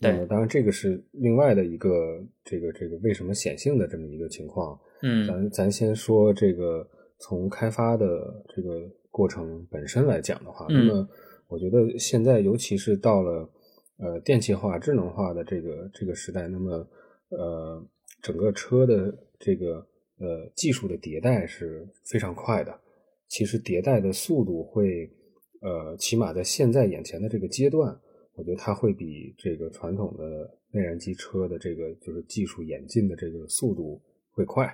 [0.00, 4.78] 对，当然这个是另外的一个这个这个为什么显性的这么一个情况。
[5.02, 6.88] 嗯，咱咱先说这个
[7.18, 11.06] 从开发的这个过程本身来讲的话，那么
[11.48, 13.50] 我觉得现在尤其是到了
[13.98, 16.88] 呃电气化、智能化的这个这个时代，那么
[17.28, 17.86] 呃
[18.22, 19.86] 整个车的这个。
[20.18, 22.80] 呃，技术的迭代是非常快的。
[23.28, 25.10] 其实迭代的速度会，
[25.60, 27.94] 呃，起码在现在眼前的这个阶段，
[28.34, 34.00] 我觉得它会比这个传统的内燃机车的这个就是技术演进的这个速度
[34.30, 34.66] 会快。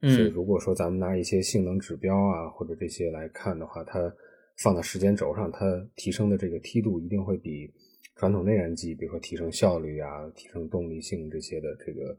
[0.00, 4.14] 嗯，所以如果说咱们拿一些性能指标啊或者这些来看的话，它
[4.62, 7.70] 放到时间轴上，它提升的这个梯度一定会比
[8.14, 12.16] 传统内燃机，比如说提升效率啊、提升动力性这些的这个，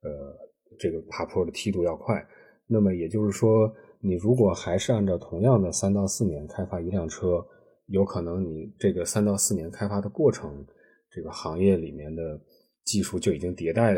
[0.00, 0.36] 呃。
[0.78, 2.26] 这个爬坡的梯度要快，
[2.66, 7.44] 那么也就是说，你如果还是按照同样的三到四年开发一辆车，
[7.86, 10.66] 有可能你这个三到四年开发的过程，
[11.10, 12.38] 这个行业里面的
[12.84, 13.94] 技术就已经迭代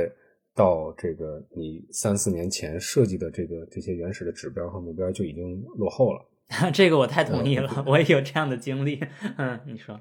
[0.55, 6.25] 到这个你三四年前设计的这个这些原始的指标和目标就已经落后了。
[6.73, 9.01] 这个我太同意了，我也有这样的经历。
[9.37, 10.01] 嗯，你说，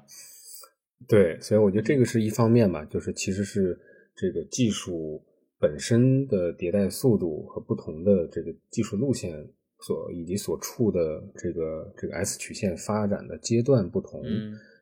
[1.08, 3.78] 对，所以我觉得这个是一方面吧，就是其实是
[4.14, 5.22] 这个技术。
[5.60, 9.46] 本身的迭代速度和不同的这个技术路线
[9.80, 14.22] 所以及所处的这个这个 S 曲线发展的阶段不同，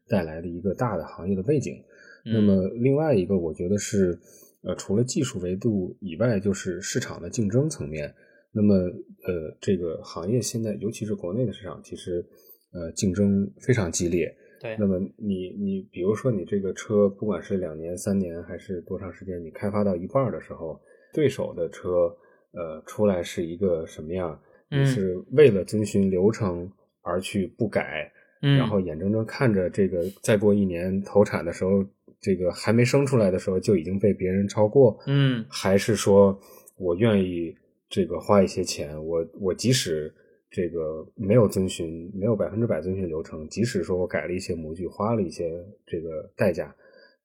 [0.08, 1.82] 带来的一个大的行业的背景。
[2.24, 4.18] 那么另外一个，我觉得是
[4.62, 8.12] 呃，除了技术维度以外，就是市场的竞争层面。
[8.52, 12.24] 那么呃，这个行业现在，尤其是国内的市场，其实
[12.72, 14.34] 呃竞争非常激烈。
[14.66, 20.80] 对，那么你你比如说你这个车，不管是两年、三年还是多长时间，你开发到一半的时候，
[21.14, 22.12] 对手的车
[22.52, 24.38] 呃出来是一个什么样？
[24.68, 26.68] 你是为了遵循流程
[27.02, 28.10] 而去不改，
[28.40, 31.84] 然后眼睁睁看着这个再过一年投产的时候，
[32.20, 34.98] 这个还没生出来的时候就已经被别人超过？
[35.06, 36.36] 嗯，还是说
[36.76, 37.54] 我愿意
[37.88, 40.12] 这个花一些钱，我我即使。
[40.56, 43.46] 这个没有遵循，没有百分之百遵循流程。
[43.50, 46.74] 即使说我改了一些模具，花了一些这个代价，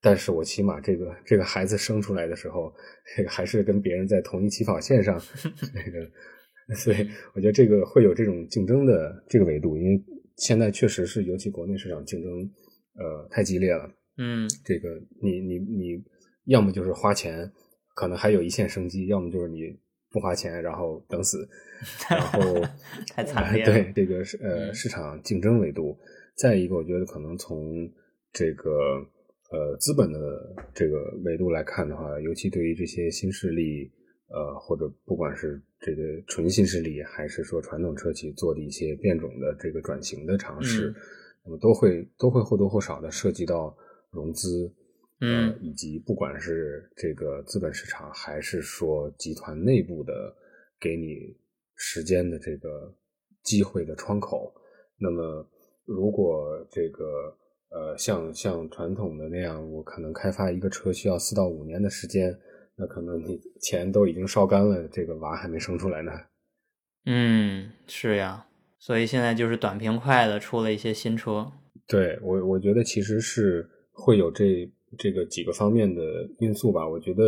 [0.02, 2.74] 但是我起码这个这个孩子生出来的时候，
[3.16, 5.18] 这个还是跟别人在同一起跑线上。
[5.74, 6.98] 那个，所以
[7.34, 10.04] 我觉得这个会有这种竞争的这个维度，因为
[10.36, 12.30] 现在确实是，尤其国内市场竞争，
[12.96, 13.90] 呃，太激烈了。
[14.18, 14.90] 嗯，这个
[15.24, 16.04] 你你你
[16.48, 17.50] 要么就是花钱，
[17.96, 19.80] 可能还有一线生机；要么就是你。
[20.12, 21.48] 不花钱，然后等死，
[22.10, 22.40] 然后
[23.14, 23.64] 太惨烈。
[23.66, 25.98] 对这个是呃市场竞争维度，
[26.36, 27.90] 再一个，我觉得可能从
[28.34, 28.72] 这个
[29.52, 30.20] 呃资本的
[30.74, 33.92] 这个维度来看的话，尤其对于这些新势力，
[34.28, 40.96] 呃，或者不管是这个纯新势力，还是说传统车企做的一些变种的这个转型的尝试，嗯。
[41.44, 43.76] 那么都会都会或多或少的涉及到
[44.12, 44.72] 融资，
[45.22, 50.36] 嗯呃，以及不管是这个资本市场，还是说集团内部的
[50.80, 51.36] 给你
[51.76, 52.94] 时间的这个
[53.44, 54.54] 机会的窗口，
[54.98, 55.48] 那么
[55.86, 57.36] 如果这个
[57.70, 62.36] 呃像像传统的那样，我可能开发一个车需要四到五年的时间，
[62.76, 66.12] 那可能你钱都已经烧干了，这个娃还没生出来呢。
[67.06, 68.48] 嗯，是呀，
[68.80, 71.52] 所以现在就是短平快的出了一些新车。
[71.88, 76.02] 对我，我觉得其实是会有这这个几个方面的
[76.40, 76.88] 因素吧。
[76.88, 77.24] 我觉得，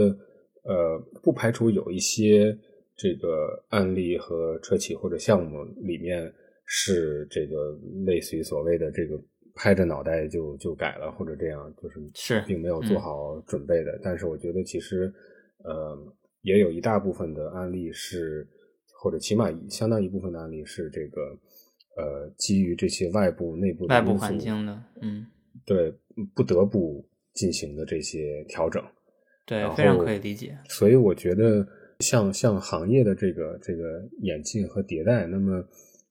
[0.64, 2.57] 呃，不排除有一些
[2.95, 6.31] 这个案例和车企或者项目里面
[6.65, 9.22] 是这个类似于所谓的这个
[9.56, 13.99] 拍着脑袋就就改了，或者这样就是是并没有做嗯好准备的。
[14.03, 15.14] 但是我觉得其实，
[15.64, 15.98] 呃，
[16.41, 18.48] 也有一大部分的案例是，
[19.02, 21.38] 或者起码相当一部分的案例是这个。
[21.95, 25.27] 呃，基于这些外部、内部的外部环境的，嗯，
[25.64, 25.94] 对，
[26.34, 28.84] 不得不进行的这些调整，
[29.45, 30.57] 对，非常可以理解。
[30.69, 31.68] 所以我觉得
[31.99, 35.64] 像像行业的这个这个演进和迭代，那么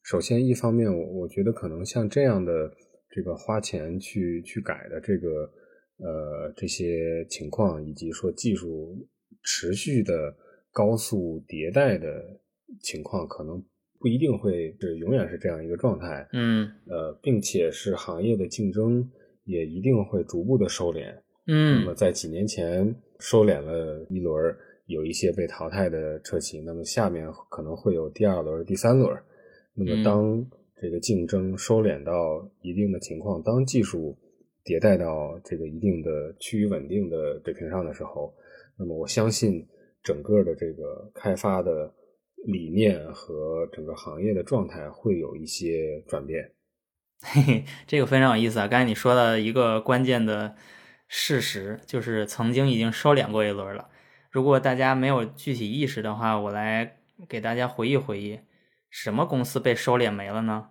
[0.02, 2.70] 首先一方面我我觉得可能像这样的
[3.10, 5.50] 这个花钱去去改的这个
[5.98, 8.96] 呃这些情况，以及说技术
[9.44, 10.34] 持续的
[10.72, 12.40] 高速迭代的
[12.80, 13.62] 情况，可能
[14.00, 16.26] 不一定会是永远是这样一个状态。
[16.32, 19.08] 嗯呃，并且是行业的竞争
[19.44, 21.12] 也一定会逐步的收敛。
[21.46, 24.56] 嗯那么嗯在几年前收敛了一轮儿，
[24.86, 29.10] 有一些被淘汰的车企，那么下面可能会有第二轮、第三轮。
[29.74, 30.46] 那嗯么当
[30.80, 34.16] 这个竞争收敛到一定的情况，当技术
[34.64, 38.32] 迭代到这个一定的趋于稳定的水平上的时候，
[38.78, 39.66] 那么我相信
[40.02, 41.92] 整个的这个开发的
[42.46, 46.48] 理念和整个行业的状态会有一些转变。
[47.24, 48.66] 嘿嘿，这个非常有意思啊！
[48.66, 50.56] 刚才你说的一个关键的
[51.08, 53.88] 事实，就是曾经已经收敛过一轮了。
[54.30, 58.40] 如果大家没有具体意识的话，我来给大家回忆回忆，
[58.90, 60.70] 什么公司被收敛没了呢？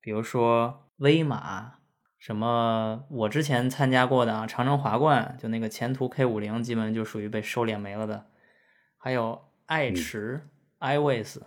[0.00, 1.78] 比如说威马，
[2.18, 8.26] 什么我之前参加过的啊，长城华冠，就那个前途 K 五零，基本就属于被收敛没了的。
[8.98, 10.48] 还有爱驰、
[10.80, 11.38] iWays、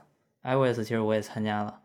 [0.43, 1.80] iWays 其实我也参加了。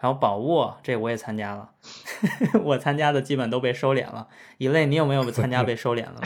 [0.00, 1.70] 还有宝沃，这我也参加了，
[2.62, 4.28] 我参加的基本都被收敛了。
[4.56, 6.20] 一类，你有没有参加被收敛了？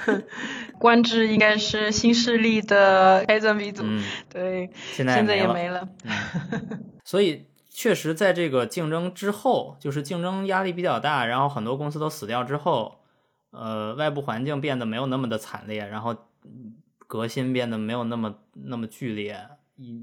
[0.78, 5.88] 官至应该是新势力的开战鼻祖，嗯，对，现在现在也没没了。
[6.04, 13.00] 嗯，所以确实在这个竞争之后，就是竞争压力比较大，然后很多公司都死掉之后，
[13.50, 16.12] 呃，外部环境变得没有那么的惨烈，然后
[16.44, 16.74] 嗯
[17.06, 19.55] 革新变得没有那么那么剧烈，嗯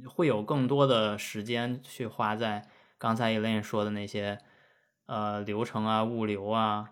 [0.07, 2.67] 会有更多的时间去花在
[2.97, 4.39] 刚才 Elaine 说的那些
[5.05, 6.89] 呃流程啊、物流啊，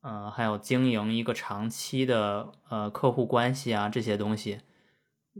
[0.00, 4.60] 呃，还有经营一个长期的呃客户关系啊这些东西。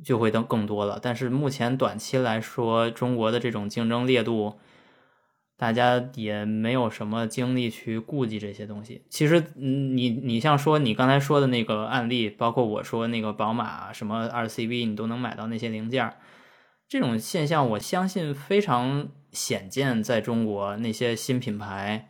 [0.05, 1.01] 就会更更多了。
[1.03, 4.61] 但是目前短期来说，中国的这种竞争烈度，
[5.57, 9.03] 大家也没有什么精力去顾及这些东西。
[9.11, 16.17] 其实，你你像说你刚才说的那个案例，包括我说那个宝马什么二 CV，你都能买到那些零件儿，
[16.89, 22.09] 这种现象我相信非常显见，在中国那些新品牌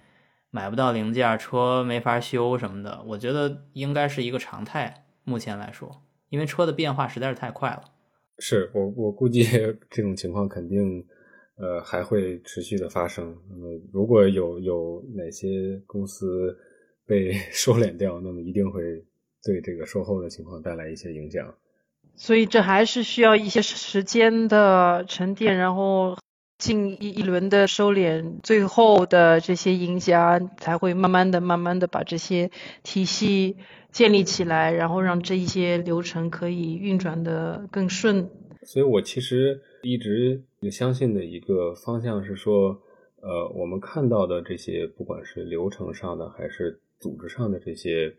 [0.51, 5.05] 买不到零件，车没法修什么的，我觉得应该是一个常态。
[5.25, 6.05] 目前来说。
[6.31, 7.85] 因为车的变化实在是太快了，
[8.39, 9.45] 是我我估计
[9.89, 11.03] 这种情况肯定
[11.57, 13.35] 呃还会持续的发生。
[13.49, 16.55] 那么如果有有哪些公司
[17.07, 18.83] 被 收敛掉，那么一定会
[19.43, 21.47] 对这个售后的情况带来一些影响。
[22.19, 26.19] 所以这还是需要一些时间的沉淀，然后
[26.59, 32.51] 进一一轮的收敛，最后的这些赢家才会慢慢的、慢慢的把这些
[32.83, 33.57] 体系
[33.93, 38.29] 建立起来，然后让这一些流程可以运转的更顺。
[38.65, 42.83] 所以我其实一直也相信的一个方向是说，
[43.23, 48.13] 呃，我们看到的这些，不管是流程上的还是组织上的这些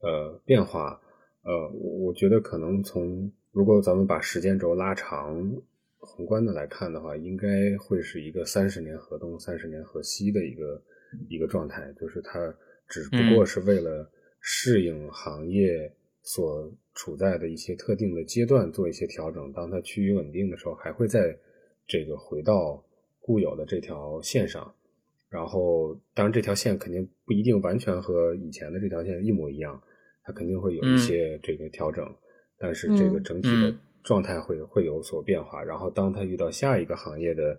[0.00, 1.00] 呃变化，
[1.46, 5.48] 呃，我我觉得可能从如果咱们把时间轴拉长，
[5.98, 7.48] 宏观的来看的话，应该
[7.78, 10.82] 会是一个三十年河东、三十年河西的一个
[11.28, 12.52] 一个状态，就是它
[12.88, 14.10] 只不过是为了
[14.40, 15.88] 适应行业
[16.22, 19.52] 所处在的一些特定的阶段做一些调整。
[19.52, 21.38] 当它趋于稳定的时候，还会在
[21.86, 22.84] 这个回到
[23.20, 24.74] 固有的这条线上。
[25.28, 29.80] 然后，当然这条线肯定不一定完全和以前的这条线一模一样，
[30.26, 32.04] 它肯定会有一些这个调整。
[32.58, 37.58] 但是这个整体的嗯状态会会有所变化，然后当它遇到下一个行业的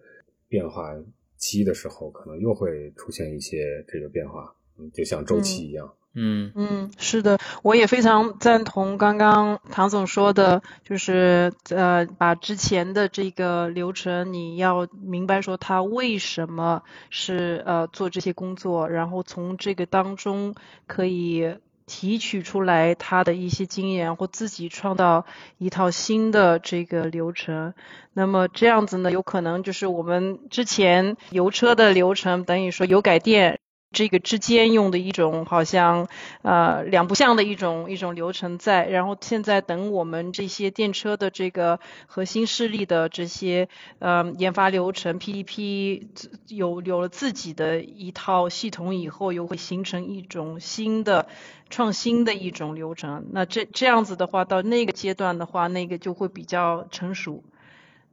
[0.50, 0.92] 变化
[1.38, 5.94] 期的时候，可能又会出现一些这个变化，嗯，就像周期一样。
[6.20, 16.82] 嗯嗯，是的，我也非常赞同刚刚唐总说的，就是呃，把之前的这个流程，你要明白说他为什么
[17.12, 20.56] 是呃做这些工作，然后从这个当中
[20.88, 21.56] 可以
[21.88, 25.26] 提取出来他的一些经验，或自己创造
[25.58, 27.74] 一套新的这个流程。
[28.14, 33.60] 那么这样子呢，有可能就是我们之前油车的流程，等于说油改电。
[33.92, 36.08] 这个之间用的一种好像
[36.42, 43.70] 呃两不像的一种一种流程在，然后现在等我们这些电车的这个核心势力的这些
[44.00, 46.08] 呃研发流程 PDP
[46.48, 51.28] 有有了自己的一套系统以后，又会形成一种新的
[51.70, 53.28] 创新的一种流程。
[53.32, 57.44] 那这这样子的话，到那个阶段的话，那个就会比较成熟，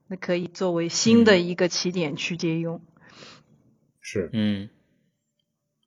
[0.07, 2.81] 那可以作为新的一个起点去借用。
[4.01, 4.69] 是，嗯。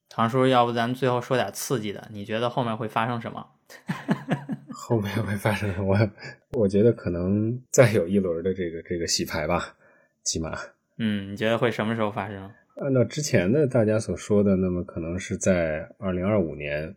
[0.09, 2.07] 唐叔，要不咱最后说点刺激的？
[2.11, 3.45] 你觉得后面会发生什么？
[4.71, 5.95] 后面会发生什么？
[6.53, 9.75] 我觉得可能再有一轮的这个这个洗牌吧，
[10.23, 10.57] 起码。
[10.97, 12.49] 嗯，你觉得会什么时候发生？
[12.77, 16.95] 按照之前的大家所说的，那么可能是在二零二五年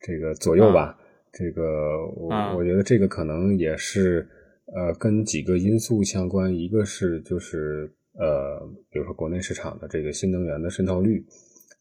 [0.00, 0.96] 这个左右吧。
[1.32, 4.26] 这个我我觉得这个可能也是
[4.74, 8.60] 呃跟几个因素相关，一个是就是呃
[8.90, 11.26] 比如说国内市场的这个新能源的渗透率。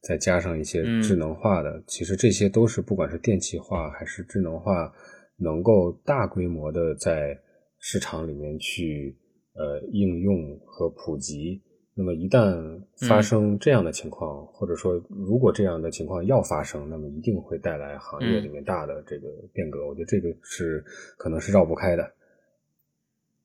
[0.02, 4.94] 再加上一些智能化的，其实这些都是不管是电气化还是智能化，
[5.38, 7.40] 能够大规模的在
[7.80, 9.18] 市场里面去
[9.54, 11.62] 呃应用和普及。
[11.98, 19.88] 那么一旦发生这样的情况，或者说如果这样的情况要发生，那么一定会带来行业里面大的这个变革。
[19.88, 20.84] 我觉得这个是
[21.18, 22.04] 可能是绕不开的。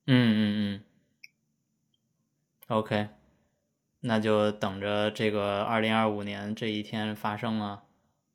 [0.05, 0.81] 嗯嗯嗯。
[2.67, 3.07] OK。
[4.01, 7.83] 那就等着这个二零二五年这一天发生了，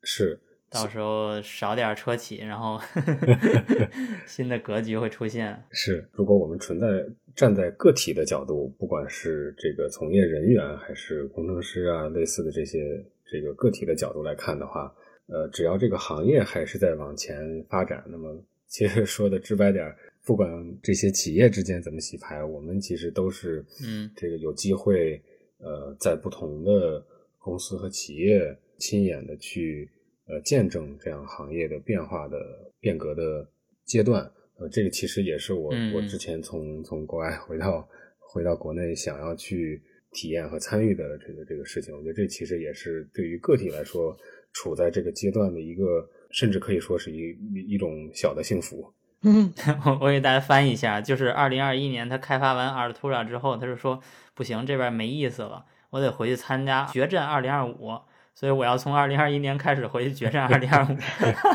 [0.01, 0.39] 是，
[0.69, 2.79] 到时候少点车企，然后
[4.25, 5.61] 新的格局会出现。
[5.71, 6.87] 是，如果我们存在
[7.35, 14.89] 站在个体的角度，不管是这个从业人员还是工程师啊，类似的这些这个个体的角度来看的话，
[15.27, 17.37] 呃，只要这个行业还是在往前
[17.69, 19.93] 发展，那么 其实说的直白点，
[20.25, 20.49] 不管
[20.81, 25.21] 这些企业之间怎么洗牌，我们其实都是嗯，这个有机会。
[25.59, 27.05] 呃，在不同的
[27.39, 29.89] 公司和企业亲眼的去
[30.27, 32.37] 呃见证这样行业的变化的
[32.79, 33.49] 变革的
[33.85, 37.87] 阶段，呃，这个其实也是我我之前从从国外回到
[38.19, 39.81] 回到国内想要去
[40.11, 41.95] 体验和参与的这个这个事情。
[41.95, 44.15] 我觉得这其实也是对于个体来说，
[44.53, 47.35] 处在这个阶段的一个，甚至可以说是一
[47.73, 48.93] 一种小的幸福。
[49.23, 49.51] 嗯，
[49.85, 53.99] 我我给大家翻译一下，就是二零二一年他开发完 Artura 之后，他就说
[54.35, 57.99] 不行，这边没意思了，我得回去参加决战二零二五，
[58.35, 60.95] 所以我要从二零二一年开始回去决战二零二五。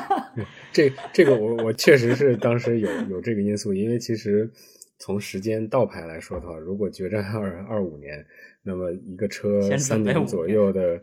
[0.72, 4.50] 这这个我我确实是当时有有这个因素，因为其实
[4.98, 8.26] 从时间倒排来说的话，如果决战二二五年，
[8.64, 11.00] 那么一个车三年左右的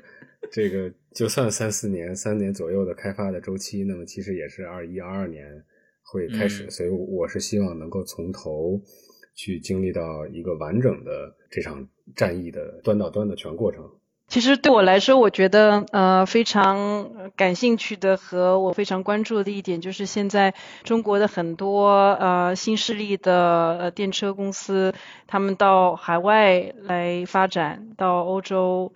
[0.52, 5.64] 这个，就算三四年三年左右的开发的周期，那么其实也是二一二二年。
[6.11, 8.81] 会开始，所以我是希望能够从头
[9.36, 13.84] 去经历到一个完整的这场战役的端到端的全过程。
[14.30, 20.53] 其实对我来说，我觉得呃非常感兴趣的和我非常关注的一点，就是现在
[20.84, 24.93] 中国的很多呃新势力的呃电车公司，
[25.26, 28.93] 他们到海外来发展，到欧洲，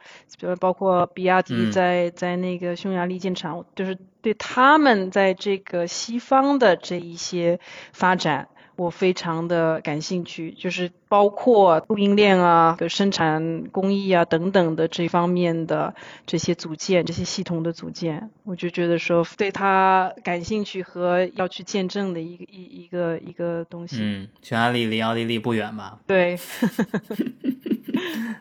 [0.59, 7.59] 包括比亚迪在在那个匈牙利建厂，就是对他们在这个西方的这一些
[7.91, 8.49] 发展。
[8.75, 15.93] 我非常的感兴趣，就是包括供应链啊、生产工艺啊等等的这方面的
[16.25, 23.97] 这些组件、这些系统的组件，我就觉得说对它感兴趣和要去见证的一个一一个一个东西。
[23.99, 25.99] 嗯，匈牙利离奥地利不远吧？
[26.07, 26.37] 对。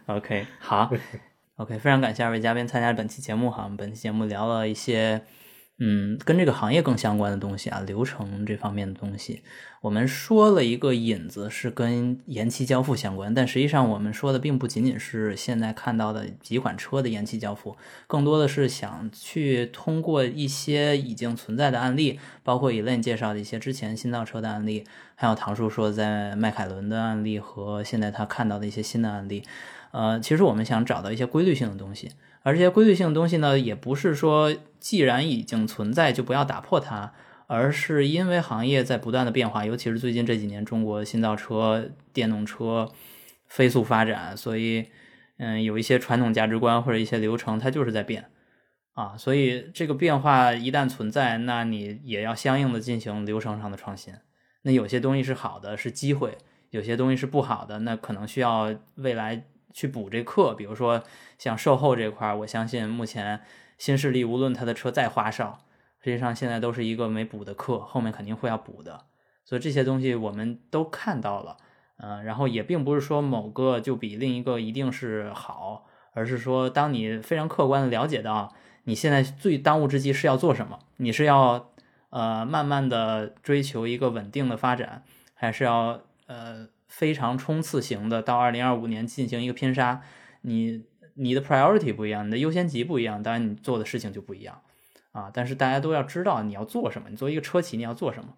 [0.07, 0.91] OK，好
[1.57, 3.65] ，OK，非常感谢二位嘉宾参加本期节目哈。
[3.65, 5.21] 我们本期节目聊了一些。
[5.85, 9.43] 嗯，跟这个行业更相关的东西啊，流程这方面的东西，
[9.81, 17.77] 我们说了一个引子是跟延期交付相关，但实际上我们说的并不仅仅是现在看到的几款车的延期交付，
[18.07, 24.85] 更多的是想去通过一些已经存在的案例，包括 Elaine 介绍的一些之前新造车的案例，
[25.17, 29.43] 还有唐叔说在迈凯伦的案例和现在他看到的一些新的案例，
[29.91, 32.13] 呃，其实我们想找到一些规律性的东西。
[32.43, 37.13] 而这些规律性的东西呢，也不是说既然已经存在就不要打破它，
[37.47, 42.91] 而是因为行业在不断的变化，尤其是最近这几年，中国新造车、电动车
[43.47, 44.87] 飞速发展，所以，
[45.39, 48.31] 嗯，有一些传统价值观或者一些流程，它就是在变
[48.95, 49.17] 啊。
[49.17, 54.15] 所以这个变化一旦存在，那你也要相应的进行流程上的创新。
[54.63, 56.31] 那有些东西是好的，是机会；
[56.71, 60.55] 有些东西是不好的，那可能需要未来去补这课。
[60.55, 61.03] 比如说
[61.39, 63.41] 像售后这块，我相信目前
[63.79, 65.59] 新势力无论他的车再花哨。
[66.05, 69.05] 实际上现在都是一个没补的课，后面肯定会要补的，
[69.45, 71.57] 所以这些东西我们都看到了，
[71.99, 81.71] 嗯，然后也并不是说某个就比另一个一定是好，而是说当你非常客观的了解到你现在最当务之急是要做什么，你是要
[82.11, 85.05] 呃慢慢的追求一个稳定的发展，
[85.35, 90.03] 还是要呃非常冲刺型的到二零二五年进行一个拼杀，
[90.43, 94.63] 你你的 priority 不一样，你的优先级不一样，当然你做的事情就不一样。
[95.13, 95.31] 啊！
[95.31, 98.35] 但是大家都要知道你要做什么，你作为一个车企你要做什么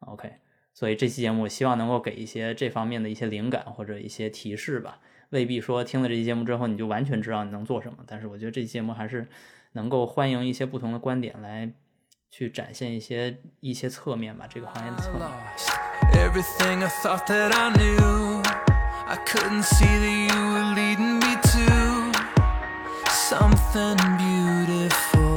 [0.00, 0.30] ？OK，
[0.74, 5.00] 所以这期节目希望能够给一些这方面的一些灵感或者一些提示吧。
[5.30, 9.26] 未必说听了这期节目之后你就完全知道你能做什么，但是我觉得这期节目还是
[9.72, 11.72] 能够欢迎一些不同的观点来
[12.30, 15.87] 去展现一些一些侧面吧，这个行业的侧面。
[16.12, 18.42] Everything I thought that I knew,
[19.14, 21.68] I couldn't see that you were leading me to
[23.28, 25.36] something beautiful.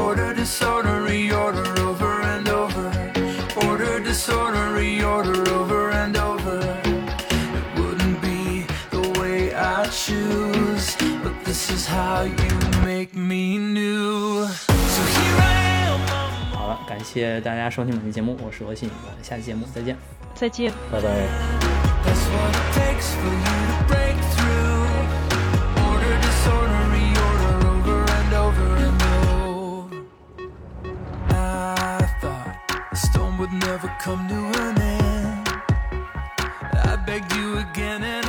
[0.00, 2.86] Order, disorder, reorder over and over.
[3.66, 6.58] Order, disorder, reorder over and over.
[6.84, 14.46] It wouldn't be the way I choose, but this is how you make me new.
[16.86, 19.96] 感谢大家收听本期节目，我是罗信，我们下期节目再见。
[20.34, 21.08] 再见，拜拜。
[22.04, 24.84] That's what it takes for you to break through.
[25.82, 28.94] Order disorder reorder over and over and
[33.36, 35.48] would never come to an end.
[36.72, 38.23] I begged you again and